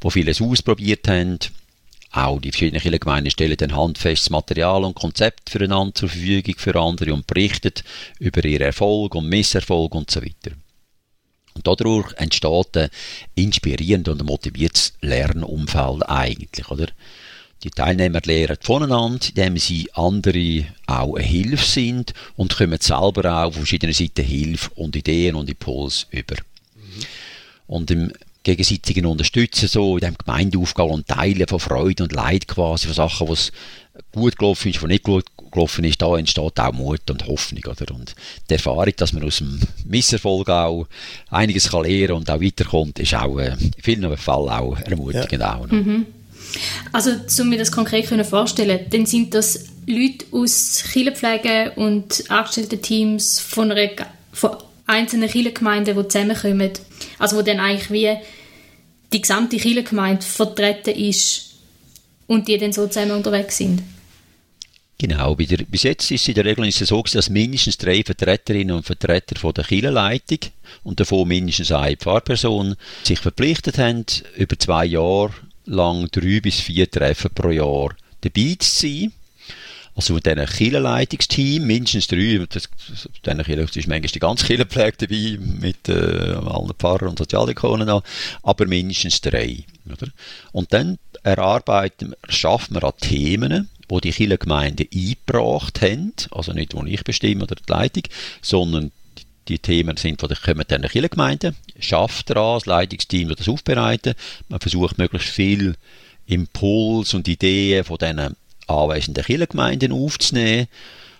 [0.02, 1.38] die vieles ausprobiert haben,
[2.16, 7.12] auch die verschiedenen Kirchengemeinden stellen dann handfestes Material und Konzept füreinander zur Verfügung für andere
[7.12, 7.72] und berichten
[8.18, 10.56] über ihren Erfolg und Misserfolg und so weiter.
[11.54, 12.90] Und dadurch entsteht ein
[13.34, 16.88] inspirierendes und motiviertes Lernumfeld eigentlich, oder?
[17.62, 23.46] Die Teilnehmer lernen voneinander, indem sie andere auch eine Hilfe sind und kommen selber auch
[23.46, 26.36] auf verschiedenen Seiten Hilfe und Ideen und Impuls über.
[26.74, 27.02] Mhm.
[27.66, 28.12] Und im
[28.46, 33.28] gegenseitigen Unterstützen, so in dem Gemeindeaufgaben und Teilen von Freude und Leid quasi, von Sachen,
[33.28, 33.50] was
[34.12, 37.94] gut gelaufen ist, was nicht gut gelaufen ist, da entsteht auch Mut und Hoffnung, oder?
[37.94, 38.14] Und
[38.48, 40.86] die Erfahrung, dass man aus dem Misserfolg auch
[41.30, 45.56] einiges kann lernen und auch weiterkommt, ist auch äh, in vielen Fällen auch ermutigend ja.
[45.56, 45.66] auch.
[45.66, 46.06] Mhm.
[46.92, 53.72] Also, um mir das konkret vorstellen, dann sind das Leute aus Kirchenpflege und Angestellten-Teams von,
[53.72, 53.90] einer,
[54.32, 54.56] von
[54.86, 56.70] einzelnen Kirchengemeinden, die zusammenkommen,
[57.18, 58.16] also wo dann eigentlich wie
[59.16, 61.54] die gesamte Kirchengemeinde vertreten ist
[62.26, 63.82] und die dann so zusammen unterwegs sind.
[64.98, 69.52] Genau, bis jetzt ist in der Regel so, dass mindestens drei Vertreterinnen und Vertreter von
[69.52, 70.38] der Kirchenleitung
[70.84, 74.04] und davon mindestens eine Pfarrperson sich verpflichtet haben,
[74.36, 75.34] über zwei Jahre
[75.66, 79.12] lang drei bis vier Treffen pro Jahr dabei zu sein.
[79.96, 85.38] Also mit diesem Kirchenleitungsteam, mindestens drei, das, das, das ist manchmal die ganze Kirchenpflege dabei,
[85.40, 88.02] mit äh, allen Pfarrern und Sozialikonen an,
[88.42, 89.64] aber mindestens drei.
[89.90, 90.08] Oder?
[90.52, 96.84] Und dann erarbeiten, schaffen wir an Themen, wo die Kirchengemeinden eingebracht haben, also nicht, wo
[96.84, 98.02] ich bestimme oder die Leitung,
[98.42, 98.92] sondern
[99.48, 104.14] die Themen sind von der, kommen dann der Kirchengemeinde, schafft daran, das Leitungsteam das aufbereiten.
[104.48, 105.76] Man versucht möglichst viel
[106.26, 110.68] Impuls und Ideen von diesen anwesenden Kirchengemeinden aufzunehmen.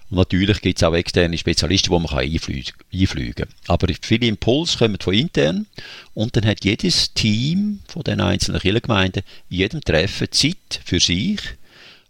[0.08, 2.74] Und natürlich gibt es auch externe Spezialisten, die man einfliegen,
[3.34, 3.48] kann.
[3.66, 5.66] Aber viele Impulse kommen von intern
[6.14, 11.40] und dann hat jedes Team von den einzelnen Kirchengemeinden in jedem Treffen Zeit für sich,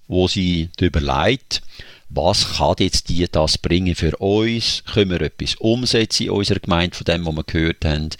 [0.08, 1.62] wo sie überlegt,
[2.08, 4.82] was kann jetzt die das bringen für uns?
[4.92, 8.10] Können wir etwas umsetzen in unserer Gemeinde von dem, was wir gehört haben?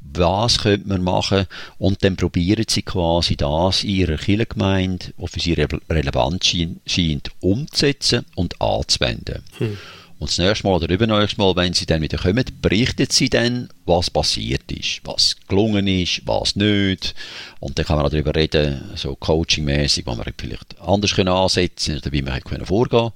[0.00, 1.46] Was könnte man machen?
[1.78, 8.24] Und dann probieren sie quasi das in ihrer Kirchengemeinde, was für sie relevant scheint, umzusetzen
[8.34, 9.42] und anzuwenden.
[9.58, 9.78] Hm.
[10.18, 13.68] Und das nächste Mal oder übernächste Mal, wenn sie dann wieder kommen, berichtet sie dann,
[13.84, 17.14] was passiert ist, was gelungen ist, was nicht.
[17.60, 22.12] Und dann kann man auch darüber reden, so coachingmäßig, wo man vielleicht anders ansetzen oder
[22.12, 23.10] wie man können vorgehen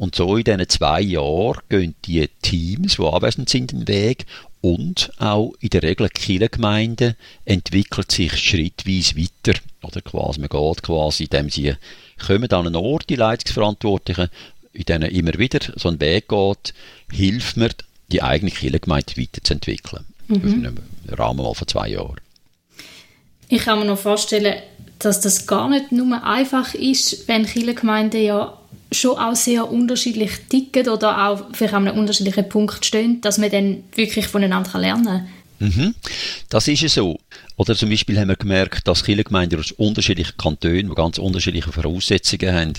[0.00, 4.26] Und so in diesen zwei Jahren gehen die Teams, die anwesend sind, den Weg
[4.60, 9.58] und auch in der Regel Kirchengemeinden entwickelt sich schrittweise weiter.
[9.82, 11.74] Oder quasi, man geht quasi, indem sie
[12.18, 14.28] kommen an einen Ort, die Leitungsverantwortlichen,
[14.72, 16.74] in denen immer wieder so ein Weg geht,
[17.10, 17.70] hilft mir,
[18.12, 20.04] die eigene Kirchengemeinde weiterzuentwickeln.
[20.28, 20.64] Mhm.
[20.64, 22.20] Im Rahmen mal von zwei Jahren.
[23.48, 24.60] Ich kann mir noch vorstellen,
[24.98, 28.56] dass das gar nicht nur einfach ist, wenn Kirchengemeinden ja
[28.92, 33.50] schon auch sehr unterschiedlich ticken oder auch vielleicht an einem unterschiedlichen Punkt stehen, dass man
[33.50, 35.28] dann wirklich voneinander lernen kann.
[35.60, 35.94] Mhm.
[36.48, 37.20] Das ist ja so.
[37.56, 42.52] Oder zum Beispiel haben wir gemerkt, dass Kirchengemeinden aus unterschiedlichen Kantonen, die ganz unterschiedliche Voraussetzungen
[42.52, 42.72] haben,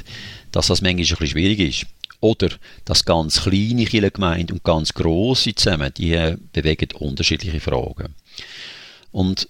[0.52, 1.86] dass das manchmal ein bisschen schwierig ist.
[2.20, 2.50] Oder
[2.86, 8.16] dass ganz kleine Kirchengemeinden und ganz grosse zusammen, die bewegen unterschiedliche Fragen.
[9.12, 9.48] Und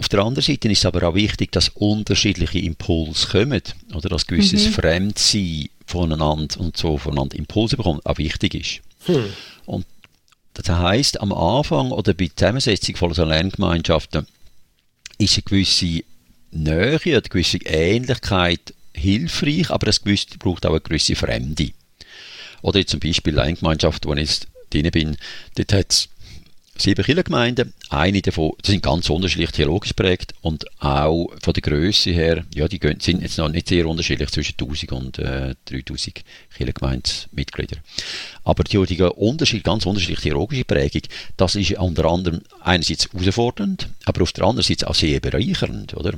[0.00, 3.62] auf der anderen Seite ist es aber auch wichtig, dass unterschiedliche Impulse kommen.
[3.94, 4.72] Oder dass gewisses mhm.
[4.72, 8.80] Fremdsein voneinander und so voneinander Impulse bekommt, auch wichtig ist.
[9.06, 9.24] Hm.
[9.66, 9.86] Und
[10.54, 14.26] das heisst, am Anfang oder bei der Zusammensetzung von Lerngemeinschaften
[15.18, 16.04] ist eine gewisse
[16.50, 20.00] Nähe, eine gewisse Ähnlichkeit hilfreich, aber es
[20.38, 21.72] braucht auch eine gewisse Fremde.
[22.62, 24.40] Oder zum Beispiel eine Gemeinschaft, wo ich
[24.70, 25.16] drin bin,
[25.56, 26.08] dort hat es
[26.76, 27.72] sieben Kirchengemeinden.
[27.90, 32.68] Eine davon, das sind ganz unterschiedlich theologisch prägt und auch von der Größe her, ja,
[32.68, 36.24] die sind jetzt noch nicht sehr unterschiedlich zwischen 1000 und äh, 3000
[36.56, 37.76] Kirchengemeindemitglieder.
[38.44, 41.02] Aber die, die Unterschied, ganz unterschiedliche theologische Prägung,
[41.36, 46.14] das ist unter anderem einerseits herausfordernd, aber auf der anderen Seite auch sehr bereichernd, oder?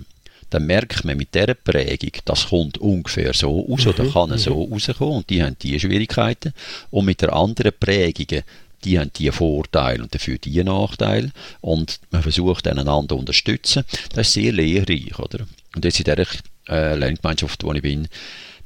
[0.50, 4.38] dann merkt man mit dieser Prägung, das kommt ungefähr so raus mhm, oder kann mhm.
[4.38, 6.52] so rauskommen und die haben diese Schwierigkeiten.
[6.90, 8.42] Und mit der anderen Prägung,
[8.84, 13.84] die haben die Vorteile und dafür die Nachteile und man versucht einander zu unterstützen.
[14.14, 15.46] Das ist sehr lehrreich, oder?
[15.74, 16.26] Und jetzt in der
[16.68, 18.08] äh, Lerngemeinschaft, wo ich bin,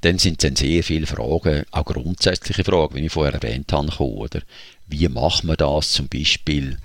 [0.03, 4.15] dann sind dann sehr viele Fragen, auch grundsätzliche Fragen, wie ich vorher erwähnt habe, gekommen,
[4.15, 4.41] oder?
[4.87, 6.79] Wie macht man das zum Beispiel,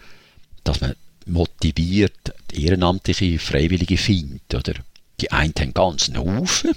[0.64, 4.74] dass man motiviert ehrenamtliche Freiwillige findet, oder?
[5.22, 6.72] Die einen haben ganz einen Haufen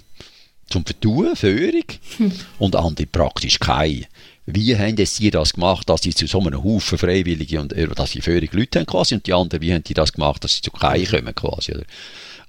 [0.68, 1.84] zum Vertun, Führung,
[2.18, 2.32] hm.
[2.58, 4.06] und andere praktisch keine.
[4.50, 8.12] Wie haben sie das gemacht, dass sie zu so einem Haufen Freiwillige und äh, dass
[8.12, 10.62] sie völlig Leute haben quasi und die anderen, wie haben die das gemacht, dass sie
[10.62, 11.84] zu keinem kommen quasi, oder?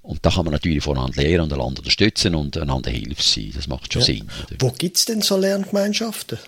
[0.02, 3.52] Und da kann man natürlich voneinander lernen und einander unterstützen und einander Hilfe sein.
[3.54, 4.06] Das macht schon ja.
[4.06, 4.30] Sinn.
[4.48, 4.56] Oder?
[4.60, 6.40] Wo gibt es denn so Lerngemeinschaften?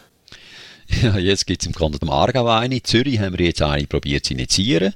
[1.02, 2.76] Ja, jetzt gibt es im Kanton Aargau eine.
[2.76, 4.94] In Zürich haben wir jetzt eine probiert zu initiieren.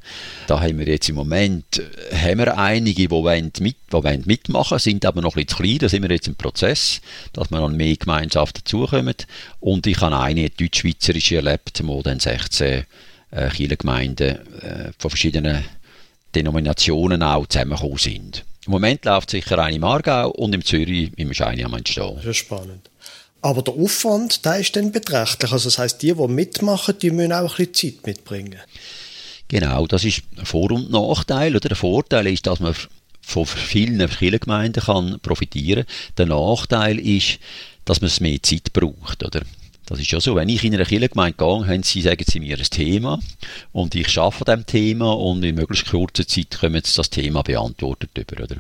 [0.48, 4.24] Da haben wir jetzt im Moment äh, haben wir einige, die wollen, mit, die wollen
[4.26, 5.78] mitmachen, sind aber noch bisschen zu klein.
[5.80, 7.02] Da sind wir jetzt im Prozess,
[7.34, 9.16] dass wir noch mehr Gemeinschaften dazukommen.
[9.60, 12.86] Und ich habe eine deutsch-schweizerische erlebt, wo dann 16
[13.32, 15.64] äh, Kirchengemeinden äh, von verschiedenen
[16.36, 18.46] Denominationen auch zusammengekommen sind.
[18.66, 22.16] Im Moment läuft sicher eine im Aargau und im Zürich ist eine am Entstehen.
[22.16, 22.90] Das ist spannend.
[23.46, 25.52] Aber der Aufwand, der ist dann beträchtlich.
[25.52, 28.60] Also das heißt, die, die mitmachen, die müssen auch ein bisschen Zeit mitbringen.
[29.50, 31.56] Genau, das ist Vor- und Nachteil.
[31.56, 31.70] Oder?
[31.70, 32.74] Der Vorteil ist, dass man
[33.22, 35.86] von vielen Kirchengemeinden kann profitieren
[36.18, 37.38] Der Nachteil ist,
[37.86, 39.24] dass man es mehr Zeit braucht.
[39.24, 39.42] Oder?
[39.86, 42.58] Das ist ja so, wenn ich in einer Kirchengemeinde gehe, haben sie, sagen sie mir
[42.58, 43.20] ein Thema
[43.72, 47.44] und ich arbeite an diesem Thema und in möglichst kurzer Zeit kommen sie das Thema
[47.44, 48.56] beantwortet oder?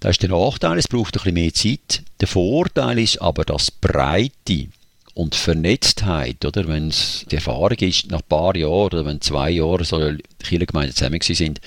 [0.00, 2.02] Das ist der Nachteil, es braucht ein bisschen mehr Zeit.
[2.20, 4.68] Der Vorteil ist aber, dass Breite
[5.14, 9.50] und Vernetztheit, oder, wenn es die Erfahrung ist, nach ein paar Jahren oder wenn zwei
[9.50, 9.98] Jahre so
[10.42, 11.60] Kirchengemeinden zusammen sind,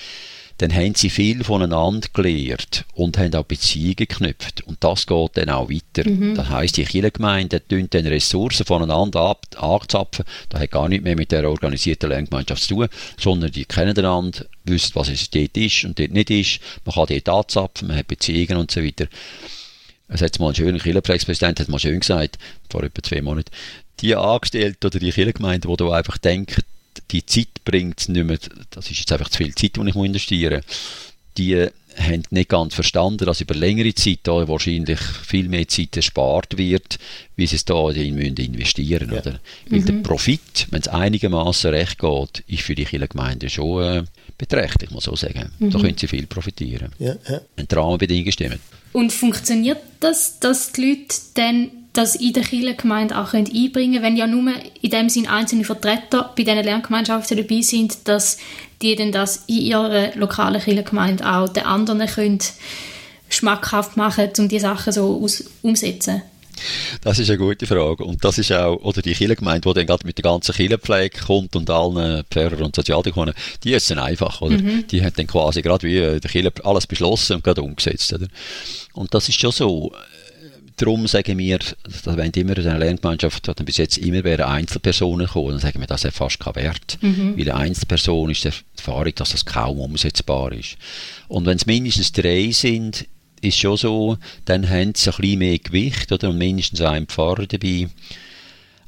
[0.60, 4.62] dann haben sie viel voneinander gelernt und haben auch Beziehungen geknüpft.
[4.66, 6.06] Und das geht dann auch weiter.
[6.06, 6.34] Mhm.
[6.34, 10.26] Das heisst, die Kirchengemeinden tun dann Ressourcen voneinander ab, anzapfen.
[10.50, 14.44] Das hat gar nicht mehr mit der organisierten Lerngemeinschaft zu tun, sondern die kennen einander,
[14.64, 16.60] wissen, was es dort ist und dort nicht ist.
[16.84, 19.06] Man kann dort anzapfen, man hat Beziehungen und so weiter.
[20.08, 22.36] Es hat mal ein schöner Kirchenprägspräsident hat mal schön gesagt,
[22.68, 23.50] vor etwa zwei Monaten,
[24.00, 26.62] die Angestellten oder die Kirchengemeinden, die da einfach denken,
[27.12, 28.38] die Zeit bringt nicht mehr,
[28.70, 30.76] das ist jetzt einfach zu viel Zeit, die ich investieren muss,
[31.36, 36.56] die haben nicht ganz verstanden, dass über längere Zeit da wahrscheinlich viel mehr Zeit erspart
[36.56, 36.98] wird,
[37.36, 39.18] wie sie es da in investieren ja.
[39.18, 39.40] oder?
[39.68, 39.86] Weil mhm.
[39.86, 44.04] der Profit, wenn es einigermaßen recht geht, ist für die Kirchengemeinde schon äh,
[44.38, 45.50] beträchtlich, muss man so sagen.
[45.58, 45.70] Mhm.
[45.70, 46.92] Da können sie viel profitieren.
[46.98, 47.40] Ja, ja.
[47.56, 48.60] Wenn die Rahmenbedingungen stimmen.
[48.92, 54.16] Und funktioniert das, dass die Leute dann das in der Kirchengemeinde auch einbringen können, wenn
[54.16, 58.38] ja nur in dem Sinn einzelne Vertreter bei diesen Lerngemeinschaften dabei sind, dass
[58.80, 62.38] die dann das in ihrer lokalen Kirchengemeinde auch den anderen können
[63.28, 66.22] schmackhaft machen, um die Sachen so aus, umsetzen
[67.00, 68.04] das ist eine gute Frage.
[68.04, 71.56] Und das ist auch, oder die Kirchengemeinde, die dann gerade mit der ganzen Kirchenpflege kommt
[71.56, 74.58] und allen Pfarrer und Sozialdiakonen, die ist dann einfach, oder?
[74.58, 74.86] Mhm.
[74.88, 78.26] Die hat dann quasi gerade wie der Kirche alles beschlossen und gerade umgesetzt, oder?
[78.92, 79.92] Und das ist schon so
[80.80, 81.58] Darum sagen wir,
[82.04, 85.78] da wenn immer in einer Lerngemeinschaft hat bis jetzt immer wäre Einzelpersonen gekommen, dann sagen
[85.78, 86.96] wir, das hat fast keinen Wert.
[87.02, 87.36] Mhm.
[87.36, 90.78] Weil eine Einzelperson ist die Erfahrung, dass das kaum umsetzbar ist.
[91.28, 93.06] Und wenn es mindestens drei sind,
[93.42, 94.16] ist schon so,
[94.46, 97.90] dann haben sie ein bisschen mehr Gewicht oder und mindestens ein Pfarrer dabei.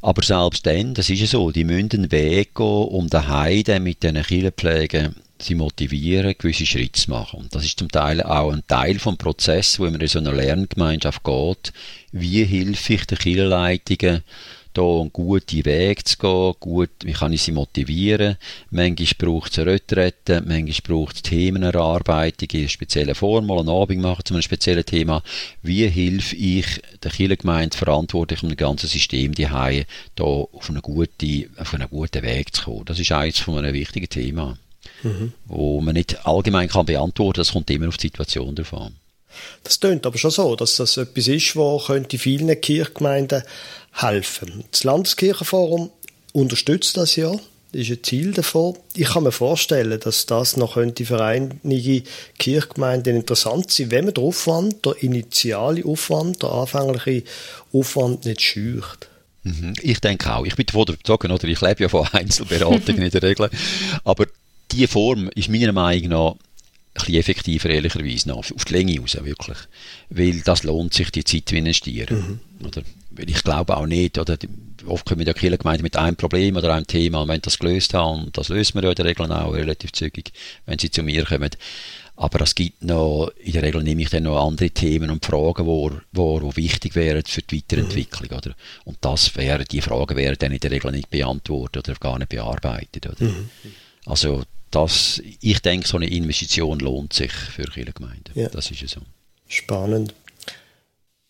[0.00, 4.02] Aber selbst dann, das ist ja so, die müssen einen Weg gehen, um daheim mit
[4.02, 7.40] diesen Kirchenpflegen sie motivieren, gewisse Schritte zu machen.
[7.40, 10.32] Und das ist zum Teil auch ein Teil vom Prozess, wo man in so einer
[10.32, 11.72] Lerngemeinschaft geht.
[12.12, 14.22] Wie helfe ich den Kirchenleitungen,
[14.74, 18.36] da einen guten Weg zu gehen, gut, wie kann ich sie motivieren.
[18.70, 24.00] Manchmal braucht es eine Retrette, manchmal braucht es Themenerarbeitung in speziellen Form, mal einen Abend
[24.00, 25.22] machen zu einem speziellen Thema.
[25.62, 31.50] Wie helfe ich der Kirchengemeinde verantwortlich um das ganze System, Haie, da auf einen guten,
[31.58, 32.84] auf einen guten Weg zu kommen?
[32.86, 34.56] Das ist eines von einem wichtigen Thema
[35.02, 35.32] mhm.
[35.46, 37.40] wo man nicht allgemein kann beantworten.
[37.40, 38.96] Das kommt immer auf die Situation drauf an.
[39.64, 43.42] Das tönt aber schon so, dass das etwas ist, was könnte vielen Kirchgemeinden
[43.92, 44.64] helfen.
[44.70, 45.90] Das Landeskirchenforum
[46.32, 47.32] unterstützt das ja.
[47.72, 48.76] Das ist ein Ziel davon.
[48.94, 52.02] Ich kann mir vorstellen, dass das noch könnte für einige
[52.38, 57.22] Kirchgemeinden interessant sein, wenn man den Aufwand, der initiale Aufwand, der anfängliche
[57.72, 59.08] Aufwand nicht scheucht.
[59.44, 59.72] Mhm.
[59.80, 60.44] Ich denke auch.
[60.44, 63.48] Ich bin davon überzeugt, oder ich lebe ja von Einzelberatungen in der Regel.
[64.04, 64.26] Aber
[64.72, 66.34] diese Form ist meiner Meinung nach
[66.94, 69.58] ein effektiver, ehrlicherweise, noch, auf die Länge raus, wirklich.
[70.10, 72.40] Weil das lohnt sich, die Zeit zu investieren.
[72.60, 72.66] Mhm.
[72.66, 72.82] Oder?
[73.10, 74.36] Weil ich glaube auch nicht, oder
[74.86, 78.28] oft kommen ja Kirchengemeinden mit einem Problem oder einem Thema und wenn das gelöst haben,
[78.32, 80.32] das löst man ja in der Regel auch relativ zügig,
[80.66, 81.50] wenn sie zu mir kommen.
[82.16, 85.66] Aber es gibt noch, in der Regel nehme ich dann noch andere Themen und Fragen,
[85.66, 88.36] wo, wo, wo wichtig wären für die Weiterentwicklung, mhm.
[88.36, 88.54] oder?
[88.84, 92.28] Und das wäre, die Fragen wären dann in der Regel nicht beantwortet oder gar nicht
[92.28, 93.24] bearbeitet, oder?
[93.24, 93.48] Mhm.
[94.04, 94.42] Also,
[94.72, 98.32] das, ich denke, so eine Investition lohnt sich für Kirchengemeinden.
[98.34, 98.48] Ja.
[98.48, 99.00] Das ist ja so.
[99.46, 100.14] Spannend.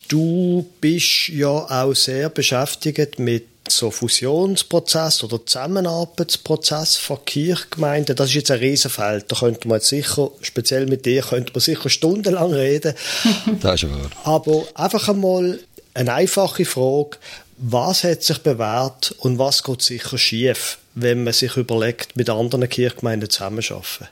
[0.07, 8.15] Du bist ja auch sehr beschäftigt mit so Fusionsprozess oder Zusammenarbeitsprozess von Kirchgemeinden.
[8.15, 9.31] Das ist jetzt ein Riesenfeld.
[9.31, 12.93] Da könnte man sicher, speziell mit dir, könnte man sicher stundenlang reden.
[13.61, 14.09] das ist wahr.
[14.23, 15.59] Aber einfach einmal
[15.93, 17.17] eine einfache Frage.
[17.57, 20.79] Was hat sich bewährt und was geht sicher schief?
[20.95, 24.07] Wenn man sich überlegt, mit anderen Kirchgemeinden zusammenzuarbeiten?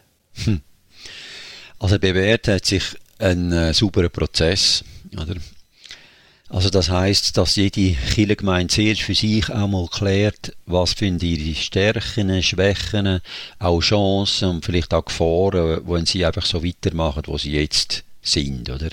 [0.45, 0.61] Hm.
[1.79, 2.83] Also bewährt hat sich
[3.19, 5.35] ein äh, sauberer Prozess, oder?
[6.51, 11.55] Also das heißt, dass jede Kirchengemeinde zuerst für sich auch mal klärt, was sind ihre
[11.55, 13.21] Stärken, Schwächen,
[13.57, 18.69] auch Chancen und vielleicht auch Gefahren, wenn sie einfach so weitermachen, wo sie jetzt sind,
[18.69, 18.89] oder?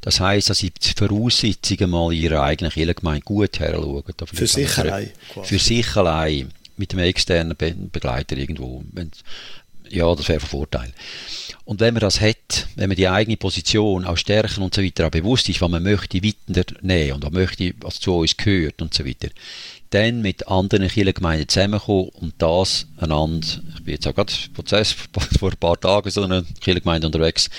[0.00, 4.04] Das heißt, dass sie die Voraussetzungen mal ihrer eigenen Kirchengemeinde gut heranschauen.
[4.32, 5.10] Für sich allein.
[5.42, 6.52] Für sich allein.
[6.80, 8.82] Mit einem externen Be Begleiter irgendwo.
[9.90, 10.92] Ja, das wäre ein Vorteil.
[11.64, 15.06] Und wenn man das hat, wenn man die eigene Position, auch Stärken und so weiter
[15.06, 18.94] auch bewusst ist, was man möchte weiternehmen und was möchte, was zu uns gehört und
[18.94, 19.28] so weiter,
[19.90, 24.92] dann mit anderen Kirchengemeinden zusammenkommen und das einander, ich bin jetzt auch gerade Prozess
[25.38, 27.50] vor ein paar Tagen so einer Kirchengemeinde unterwegs,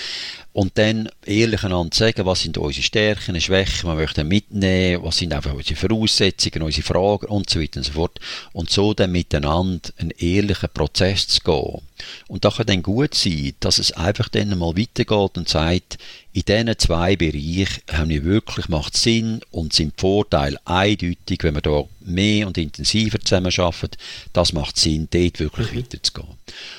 [0.52, 5.32] und dann ehrlich einander sagen, was sind unsere Stärken, Schwächen, wir möchten mitnehmen, was sind
[5.32, 8.20] einfach unsere Voraussetzungen, unsere Fragen und so weiter und so fort.
[8.52, 11.80] Und so dann miteinander einen ehrlichen Prozess zu gehen.
[12.28, 15.98] Und da kann dann gut sein, dass es einfach dann mal weitergeht und sagt,
[16.34, 21.60] in diesen zwei Bereichen haben wir wirklich macht Sinn und sind Vorteile eindeutig, wenn wir
[21.60, 23.98] da mehr und intensiver zusammenarbeiten,
[24.32, 25.78] das macht Sinn, dort wirklich mhm.
[25.78, 26.28] weiterzugehen.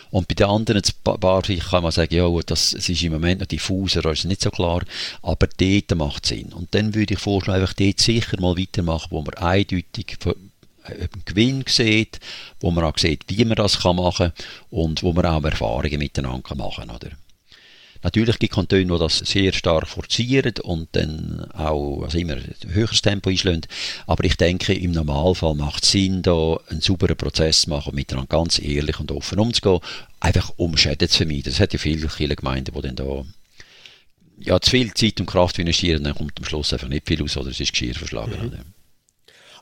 [0.09, 3.41] Und bei den anderen Bereichen kann man sagen, ja gut, das, das ist im Moment
[3.41, 4.81] noch diffuser, das ist nicht so klar,
[5.21, 6.51] aber dort macht Sinn.
[6.53, 10.17] Und dann würde ich vorschlagen, einfach dort sicher mal weitermachen, wo man eindeutig
[11.25, 12.19] Gewinn sieht,
[12.59, 16.55] wo man auch sieht, wie man das machen kann und wo man auch Erfahrungen miteinander
[16.55, 16.95] machen kann.
[16.95, 17.09] Oder?
[18.03, 22.55] Natürlich gibt es Kantone, die das sehr stark forcieren und dann auch also immer ein
[22.67, 23.61] höheres Tempo einschlagen.
[24.07, 28.27] Aber ich denke, im Normalfall macht es Sinn, da einen sauberen Prozess zu machen, miteinander
[28.27, 29.79] ganz ehrlich und offen umzugehen,
[30.19, 31.45] einfach um Schäden zu vermeiden.
[31.45, 33.23] Das hat ja viele, viele Gemeinden, die dann da
[34.39, 37.37] ja, zu viel Zeit und Kraft investieren, dann kommt am Schluss einfach nicht viel raus
[37.37, 38.33] oder es ist Geschirr verschlagen.
[38.33, 38.82] Mhm.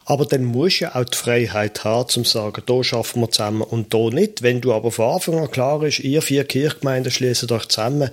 [0.05, 3.61] Aber dann musst du ja auch die Freiheit haben, zu sagen, da schaffen wir zusammen
[3.61, 4.41] und da nicht.
[4.41, 8.09] Wenn du aber von Anfang an klar ist, ihr vier Kirchgemeinden schließen euch zusammen,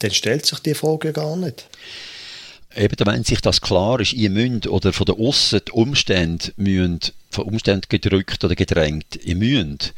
[0.00, 1.68] dann stellt sich die Frage gar nicht.
[2.74, 7.00] Eben, wenn sich das klar ist, ihr müsst oder von der Aussen die Umstände müssen,
[7.30, 9.94] von Umständen gedrückt oder gedrängt, ihr müsst,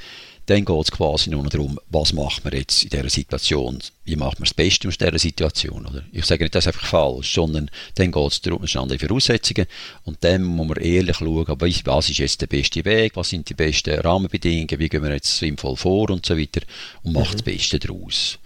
[0.49, 4.17] dann geht es quasi nur noch darum, was macht man jetzt in dieser Situation, wie
[4.17, 5.85] macht man das Beste aus dieser Situation.
[5.85, 6.05] Oder?
[6.11, 8.99] Ich sage nicht, das ist einfach falsch, sondern dann geht es darum, es sind andere
[8.99, 9.67] Voraussetzungen
[10.05, 11.47] und dann muss man ehrlich schauen,
[11.85, 15.37] was ist jetzt der beste Weg, was sind die besten Rahmenbedingungen, wie gehen wir jetzt
[15.37, 16.63] sinnvoll vor und so weiter
[17.03, 17.33] und macht mhm.
[17.33, 18.39] das Beste daraus.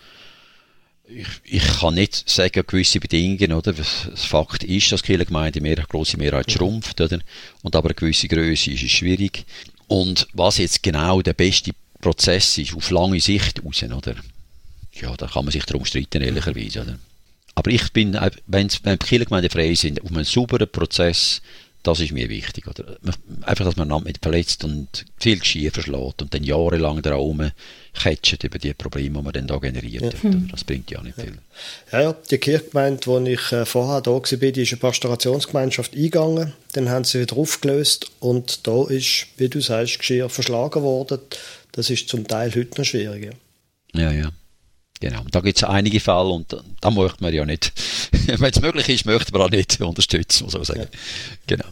[1.07, 3.75] Ich, ich, kann nicht sagen, gewisse Bedingungen, oder?
[3.75, 6.53] Das Fakt ist, dass die Kirchengemeinde mehr, grosse Mehrheit mhm.
[6.53, 7.21] schrumpft, oder?
[7.63, 9.45] Und aber eine gewisse Größe ist es schwierig.
[9.87, 11.73] Und was jetzt genau der beste
[12.03, 14.17] Prozess ist, auf lange Sicht raus, oder?
[14.93, 16.99] Ja, da kann man sich darum streiten, ehrlicherweise, oder?
[17.55, 21.41] Aber ich bin, wenn, wenn die Kirchengemeinden frei sind, auf einen sauberen Prozess,
[21.83, 22.67] das ist mir wichtig.
[22.69, 22.97] Oder?
[23.43, 27.51] Einfach, dass man nicht verletzt und viel Geschirr verschlägt und dann jahrelang da oben
[27.93, 30.15] catcht über die Probleme, die man dann da generiert.
[30.23, 30.31] Ja.
[30.51, 31.39] Das bringt ja nicht viel.
[31.91, 36.53] Ja, ja die Kirchgemeinde, wo ich äh, vorher da war, die ist eine Pastorationsgemeinschaft eingegangen.
[36.73, 41.19] Dann haben sie wieder aufgelöst und da ist, wie du sagst, Geschirr verschlagen worden.
[41.73, 43.33] Das ist zum Teil heute noch schwieriger.
[43.95, 44.31] Ja, ja.
[45.01, 45.25] Genau.
[45.31, 47.73] Da gibt es einige Fälle und da möchte man ja nicht,
[48.13, 50.83] wenn es möglich ist, möchte man auch nicht unterstützen, muss man sagen.
[50.83, 50.99] Ja.
[51.49, 51.65] Genau.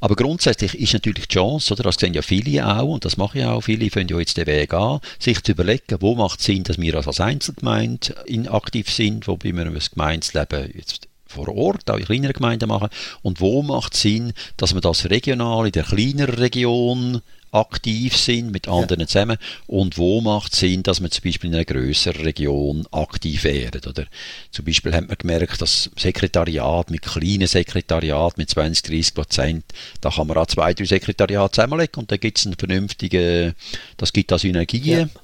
[0.00, 3.40] Aber grundsätzlich ist natürlich die Chance, oder, das sehen ja viele auch, und das machen
[3.40, 6.46] ja auch viele, fangen ja jetzt den Weg an, sich zu überlegen, wo macht es
[6.46, 8.14] Sinn, dass wir als Einzelgemeinde
[8.48, 12.88] aktiv sind, wobei wir das Gemeinsleben jetzt vor Ort, auch in kleineren Gemeinden machen,
[13.22, 17.20] und wo macht es Sinn, dass man das regional in der kleineren Region
[17.52, 19.06] aktiv sind mit anderen ja.
[19.06, 19.36] zusammen
[19.66, 23.78] und wo macht es Sinn, dass man zum Beispiel in einer größeren Region aktiv wäre.
[23.86, 24.06] Oder
[24.50, 29.64] zum Beispiel hat man gemerkt, dass Sekretariat mit kleinen Sekretariat mit 20, 30 Prozent,
[30.00, 33.54] da kann man auch zwei, drei Sekretariate zusammenlegen und da gibt es eine vernünftige,
[33.96, 35.10] das gibt da Synergien.
[35.14, 35.20] Ja.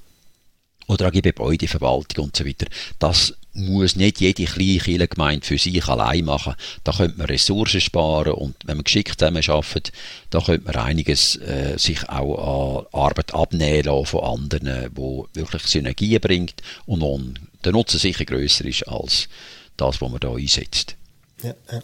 [0.87, 2.67] Oder auch die Gebäudeverwaltung und so weiter.
[2.99, 6.55] Das muss nicht jede kleine Kirchengemeinde für sich allein machen.
[6.85, 9.93] Da könnte man Ressourcen sparen und wenn man geschickt zusammenarbeitet,
[10.31, 15.63] da könnte man einiges äh, sich auch an Arbeit abnehmen lassen von anderen, wo wirklich
[15.63, 17.21] Synergien bringt und wo
[17.65, 19.29] der Nutzen sicher grösser ist als
[19.77, 20.97] das, was man da einsetzt.
[21.43, 21.81] Ja, ja.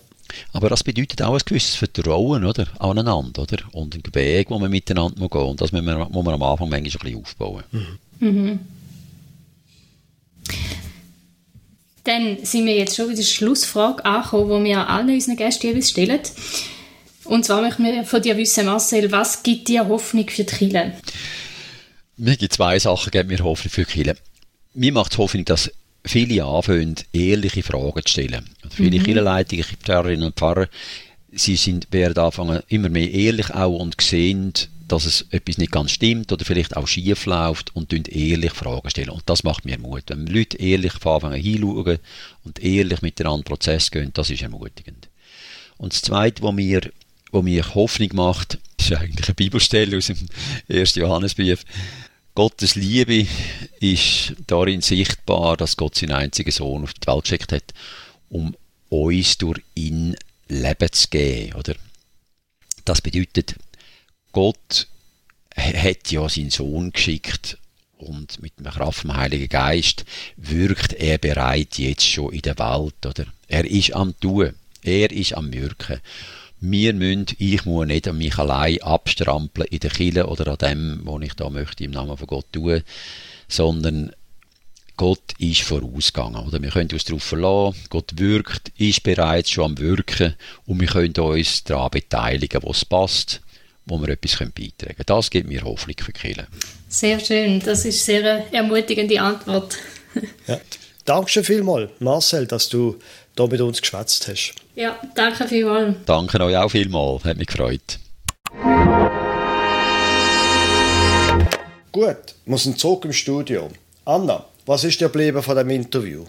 [0.52, 3.58] Aber das bedeutet auch ein gewisses Vertrauen oder, aneinander oder?
[3.72, 6.42] und ein Weg, wo man miteinander muss gehen und das muss man, muss man am
[6.42, 7.64] Anfang manchmal ein bisschen aufbauen.
[7.70, 7.98] Mhm.
[8.20, 8.60] Mhm.
[12.04, 15.90] Dann sind wir jetzt schon wieder der Schlussfrage angekommen, die wir allen unseren Gästen jeweils
[15.90, 16.20] stellen.
[17.24, 20.92] Und zwar möchten wir von dir wissen, Marcel, was gibt dir Hoffnung für die Kirche?
[22.16, 24.16] Mir gibt zwei Sachen, geben mir Hoffnung für die Kirche.
[24.74, 25.70] Mir macht es Hoffnung, dass
[26.04, 28.50] viele anfangen, ehrliche Fragen zu stellen.
[28.70, 29.04] Viele mhm.
[29.04, 30.68] Kirchenleitungen, Pfarrerinnen und Pfarrer,
[31.30, 34.52] sie sind, werden anfangen, immer mehr ehrlich auch und sehen,
[34.92, 39.08] dass es etwas nicht ganz stimmt oder vielleicht auch schief läuft und ehrlich Fragen stellen.
[39.08, 40.04] Und das macht mir Mut.
[40.08, 41.98] Wenn Leute ehrlich anfangen hinschauen
[42.44, 45.08] und ehrlich miteinander Prozess gehen, das ist ermutigend.
[45.78, 46.82] Und das Zweite, was mir,
[47.30, 50.18] was mir Hoffnung macht, ist eigentlich eine Bibelstelle aus dem
[50.68, 50.94] 1.
[50.96, 51.64] Johannesbrief.
[52.34, 53.26] Gottes Liebe
[53.80, 57.72] ist darin sichtbar, dass Gott seinen einzigen Sohn auf die Welt geschickt hat,
[58.28, 58.54] um
[58.90, 60.16] uns durch ihn
[60.48, 61.54] Leben zu geben.
[61.54, 61.76] Oder?
[62.84, 63.54] Das bedeutet,
[64.32, 64.88] Gott
[65.56, 67.58] hat ja seinen Sohn geschickt
[67.98, 70.04] und mit der Kraft vom Heiligen Geist
[70.36, 73.06] wirkt er bereit jetzt schon in der Welt.
[73.06, 73.26] Oder?
[73.48, 76.00] Er ist am Tun, er ist am Wirken.
[76.60, 81.00] Wir müssen, ich muss nicht an mich allein abstrampeln in der Kille oder an dem,
[81.04, 82.82] was ich da möchte im Namen von Gott tun,
[83.48, 84.12] sondern
[84.96, 86.46] Gott ist vorausgegangen.
[86.46, 86.62] Oder?
[86.62, 90.34] Wir können uns darauf verlassen, Gott wirkt, ist bereits schon am Wirken
[90.66, 93.40] und wir können uns daran beteiligen, wo es passt,
[93.86, 95.06] wo wir etwas beitragen können.
[95.06, 96.46] Das gibt mir Hoffnung für Kirche.
[96.88, 99.78] Sehr schön, das ist eine sehr ermutigende Antwort.
[100.46, 100.60] ja.
[101.04, 102.96] Dankeschön vielmals, Marcel, dass du
[103.36, 104.54] hier mit uns geschwätzt hast.
[104.76, 105.96] Ja, danke vielmals.
[106.06, 107.98] Danke euch auch vielmals, hat mich gefreut.
[111.90, 113.68] Gut, wir sind zurück im Studio.
[114.04, 116.24] Anna, was ist dir geblieben von dem Interview?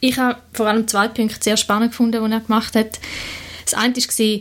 [0.00, 2.98] Ich habe vor allem zwei Punkte sehr spannend gefunden, die er gemacht hat.
[3.64, 4.40] Das eine war,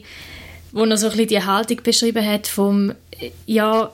[0.76, 2.94] wo er so ein bisschen die Haltung beschrieben hat vom,
[3.46, 3.92] ja,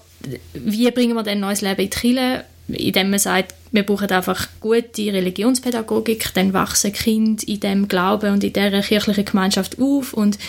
[0.54, 4.48] wie bringen wir denn neues Leben in die Kirche, indem man sagt, wir brauchen einfach
[4.60, 10.40] gute Religionspädagogik, dann wachsen Kinder in dem Glauben und in dieser kirchlichen Gemeinschaft auf und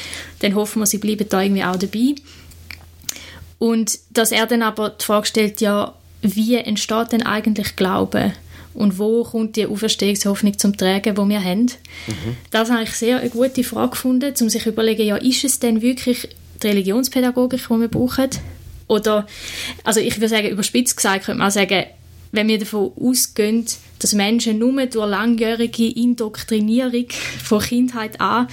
[0.41, 2.14] dann hoffen wir, sie bleiben da irgendwie auch dabei.
[3.59, 8.33] Und dass er dann aber die Frage stellt, ja, wie entsteht denn eigentlich Glaube?
[8.74, 11.66] Und wo kommt die Auferstehungshoffnung zum Tragen, die wir haben?
[12.06, 12.36] Mhm.
[12.50, 15.58] Das habe ich sehr eine gute Frage gefunden, um sich zu überlegen, ja, ist es
[15.58, 16.28] denn wirklich
[16.62, 18.30] die Religionspädagogik, die wir brauchen?
[18.88, 19.26] Oder,
[19.84, 21.84] also ich würde sagen, überspitzt gesagt, könnte man auch sagen,
[22.32, 23.66] wenn wir davon ausgehen,
[23.98, 27.06] dass Menschen nur durch langjährige Indoktrinierung
[27.44, 28.48] von Kindheit an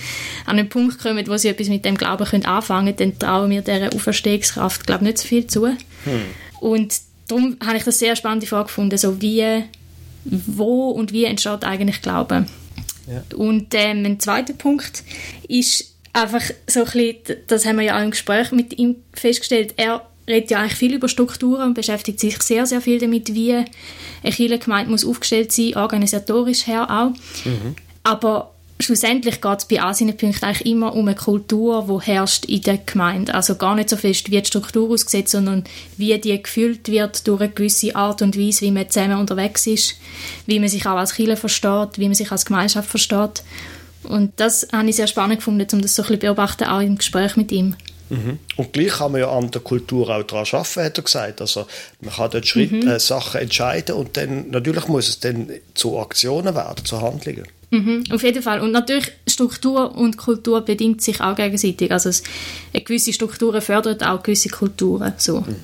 [0.46, 3.50] an einen Punkt kommen, wo sie etwas mit dem Glauben können anfangen können, dann trauen
[3.50, 5.68] wir dieser Auferstehungskraft, glaube nicht so viel zu.
[5.68, 5.78] Hm.
[6.60, 7.00] Und
[7.30, 9.64] darum habe ich das sehr spannende Frage gefunden, so wie,
[10.30, 12.48] wo und wie entsteht eigentlich Glauben.
[13.08, 13.24] Ja.
[13.36, 15.04] Und ähm, ein zweiter Punkt
[15.48, 19.74] ist einfach so ein bisschen, das haben wir ja auch im Gespräch mit ihm festgestellt,
[19.78, 23.54] er redet ja eigentlich viel über Strukturen und beschäftigt sich sehr, sehr viel damit, wie
[23.54, 23.66] eine
[24.24, 27.46] Kirchengemeinde muss aufgestellt sein, organisatorisch her auch.
[27.46, 27.76] Mhm.
[28.04, 32.46] Aber schlussendlich geht es bei all seinen Punkten eigentlich immer um eine Kultur, die herrscht
[32.46, 33.34] in der Gemeinde.
[33.34, 35.66] Also gar nicht so fest, wie die Struktur aussieht, sondern
[35.98, 39.96] wie die gefüllt wird durch eine gewisse Art und Weise, wie man zusammen unterwegs ist,
[40.46, 43.44] wie man sich auch als Kirche versteht, wie man sich als Gemeinschaft versteht.
[44.04, 46.98] Und das habe ich sehr spannend gefunden, um das so ein bisschen beobachten, auch im
[46.98, 47.76] Gespräch mit ihm.
[48.10, 48.40] Mhm.
[48.56, 51.42] Und gleich kann man ja an der Kultur auch daran arbeiten, hat er gesagt.
[51.42, 51.68] Also
[52.00, 52.88] man kann dort Schritt, mhm.
[52.88, 57.46] äh, Sachen entscheiden und dann natürlich muss es dann zu Aktionen werden, zu Handlungen.
[57.72, 58.62] Mhm, auf jeden Fall.
[58.62, 61.92] Und natürlich, Struktur und Kultur bedingt sich auch gegenseitig.
[61.92, 62.24] Also es,
[62.74, 65.14] gewisse Strukturen fördern auch gewisse Kulturen.
[65.18, 65.42] So.
[65.42, 65.56] Mhm.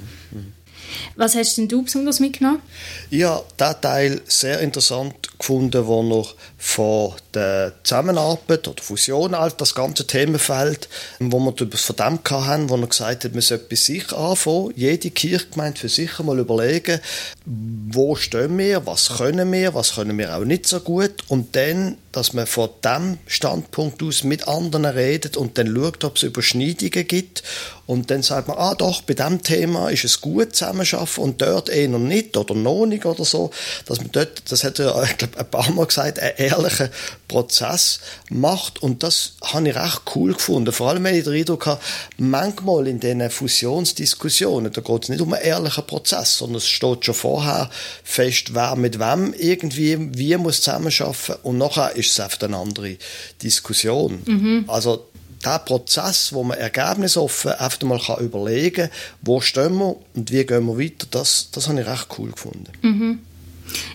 [1.15, 2.61] Was hast denn du besonders mitgenommen?
[3.09, 6.35] Ja, diesen Teil sehr interessant gefunden, wo noch
[6.65, 10.89] von der Zusammenarbeit oder Fusion, halt das ganze Themenfeld,
[11.19, 15.11] wo wir von dem hatten, wo er gesagt hat, man sollte bei sich anfangen, jede
[15.11, 16.99] Kirchgemeinde für sich mal überlegen,
[17.45, 21.97] wo stehen wir, was können wir, was können wir auch nicht so gut und dann
[22.15, 27.05] dass man von dem Standpunkt aus mit anderen redet und dann schaut, ob es Überschneidungen
[27.05, 27.43] gibt
[27.87, 31.67] und dann sagt man, ah doch, bei dem Thema ist es gut zusammenarbeiten und dort
[31.67, 33.51] eher nicht oder noch nicht oder so,
[33.85, 36.89] dass man dort, das hat er, ich glaube, ein paar Mal gesagt, einen ehrlichen
[37.27, 37.99] Prozess
[38.29, 40.71] macht und das habe ich recht cool gefunden.
[40.71, 41.81] Vor allem, wenn ich den Eindruck habe,
[42.17, 47.05] manchmal in diesen Fusionsdiskussionen, da geht es nicht um einen ehrlichen Prozess, sondern es steht
[47.05, 47.69] schon vorher
[48.03, 52.97] fest, wer mit wem irgendwie, wie muss zusammenarbeiten und nachher ist es einfach eine andere
[53.41, 54.21] Diskussion.
[54.25, 54.65] Mhm.
[54.67, 55.05] Also
[55.43, 60.45] der Prozess, wo man ergebnisoffen einfach mal kann überlegen kann, wo stehen wir und wie
[60.45, 62.71] gehen wir weiter, das, das habe ich recht cool gefunden.
[62.81, 63.19] Mhm.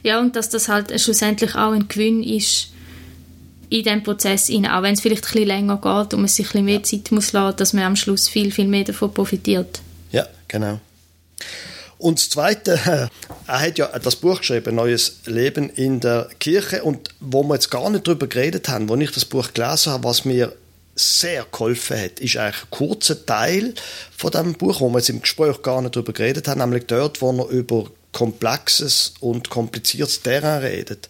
[0.03, 2.71] Ja, und dass das halt schlussendlich auch ein Gewinn ist
[3.71, 6.47] in diesem Prozess, rein, auch wenn es vielleicht ein bisschen länger geht und man sich
[6.47, 6.83] ein bisschen mehr ja.
[6.83, 9.81] Zeit muss lassen, dass man am Schluss viel, viel mehr davon profitiert.
[10.11, 10.81] Ja, genau.
[11.99, 12.81] Und das Zweite,
[13.47, 16.83] er hat ja das Buch geschrieben, Neues Leben in der Kirche.
[16.83, 20.05] Und wo wir jetzt gar nicht darüber geredet haben, wo ich das Buch gelesen habe,
[20.05, 20.53] was mir
[20.97, 23.75] sehr geholfen hat, ist eigentlich ein kurzer Teil
[24.17, 27.23] von dem Buch, wo wir jetzt im Gespräch gar nicht darüber geredet haben, nämlich dort,
[27.23, 31.09] wo er über komplexes und kompliziertes Terrain redet.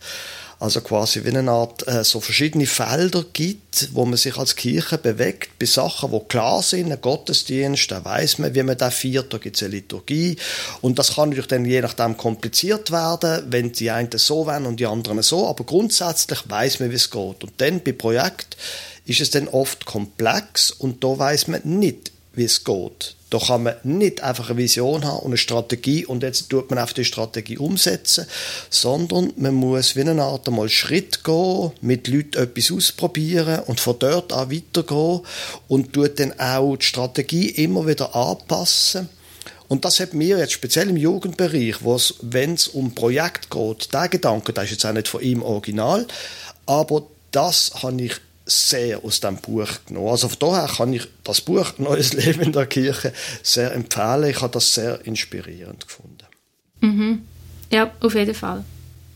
[0.61, 4.98] Also quasi wie eine Art äh, so verschiedene Felder gibt, wo man sich als Kirche
[4.98, 9.32] bewegt, bei Sachen, die klar sind, ein Gottesdienst, da weiß man, wie man da feiert,
[9.32, 10.36] da gibt es eine Liturgie
[10.82, 14.78] und das kann natürlich dann je nachdem kompliziert werden, wenn die einen so wollen und
[14.78, 17.42] die anderen so, aber grundsätzlich weiß man, wie es geht.
[17.42, 18.59] Und dann bei Projekt
[19.07, 23.14] ist es dann oft komplex und da weiß man nicht, wie es geht.
[23.28, 26.80] Da kann man nicht einfach eine Vision haben und eine Strategie und jetzt tut man
[26.80, 28.26] auf die Strategie umsetzen,
[28.70, 33.97] sondern man muss wie eine Art einmal Schritt gehen, mit Leuten etwas ausprobieren und von
[33.99, 35.20] dort an weitergehen
[35.68, 39.09] und tut dann auch die Strategie immer wieder anpassen.
[39.68, 41.76] Und das hat mir jetzt speziell im Jugendbereich,
[42.22, 46.09] wenn es um Projekt geht, der Gedanke, der ist jetzt auch nicht von ihm original,
[46.66, 48.14] aber das habe ich
[48.51, 50.09] sehr aus dem Buch genommen.
[50.09, 54.30] Also von daher kann ich das Buch Neues Leben in der Kirche sehr empfehlen.
[54.30, 56.26] Ich habe das sehr inspirierend gefunden.
[56.80, 57.22] Mhm.
[57.70, 58.64] Ja, auf jeden Fall.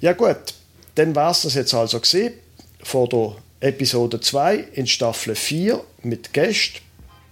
[0.01, 0.55] Ja gut,
[0.95, 2.35] dann war es das jetzt also gesehen
[2.82, 6.80] vor der Episode 2 in Staffel 4 mit Gästen.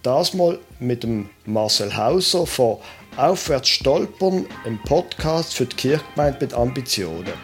[0.02, 2.78] Das mal mit dem Marcel Hauser von
[3.16, 7.34] Aufwärts stolpern, ein Podcast für die Kirchgemeinde mit Ambitionen.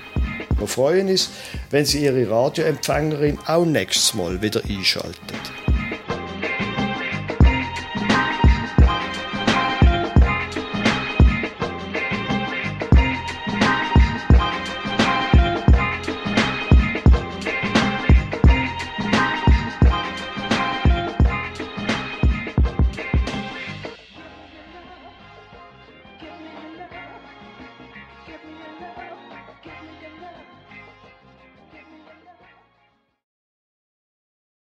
[0.58, 1.30] Wir freuen uns,
[1.70, 5.67] wenn Sie Ihre Radioempfängerin auch nächstes Mal wieder einschalten.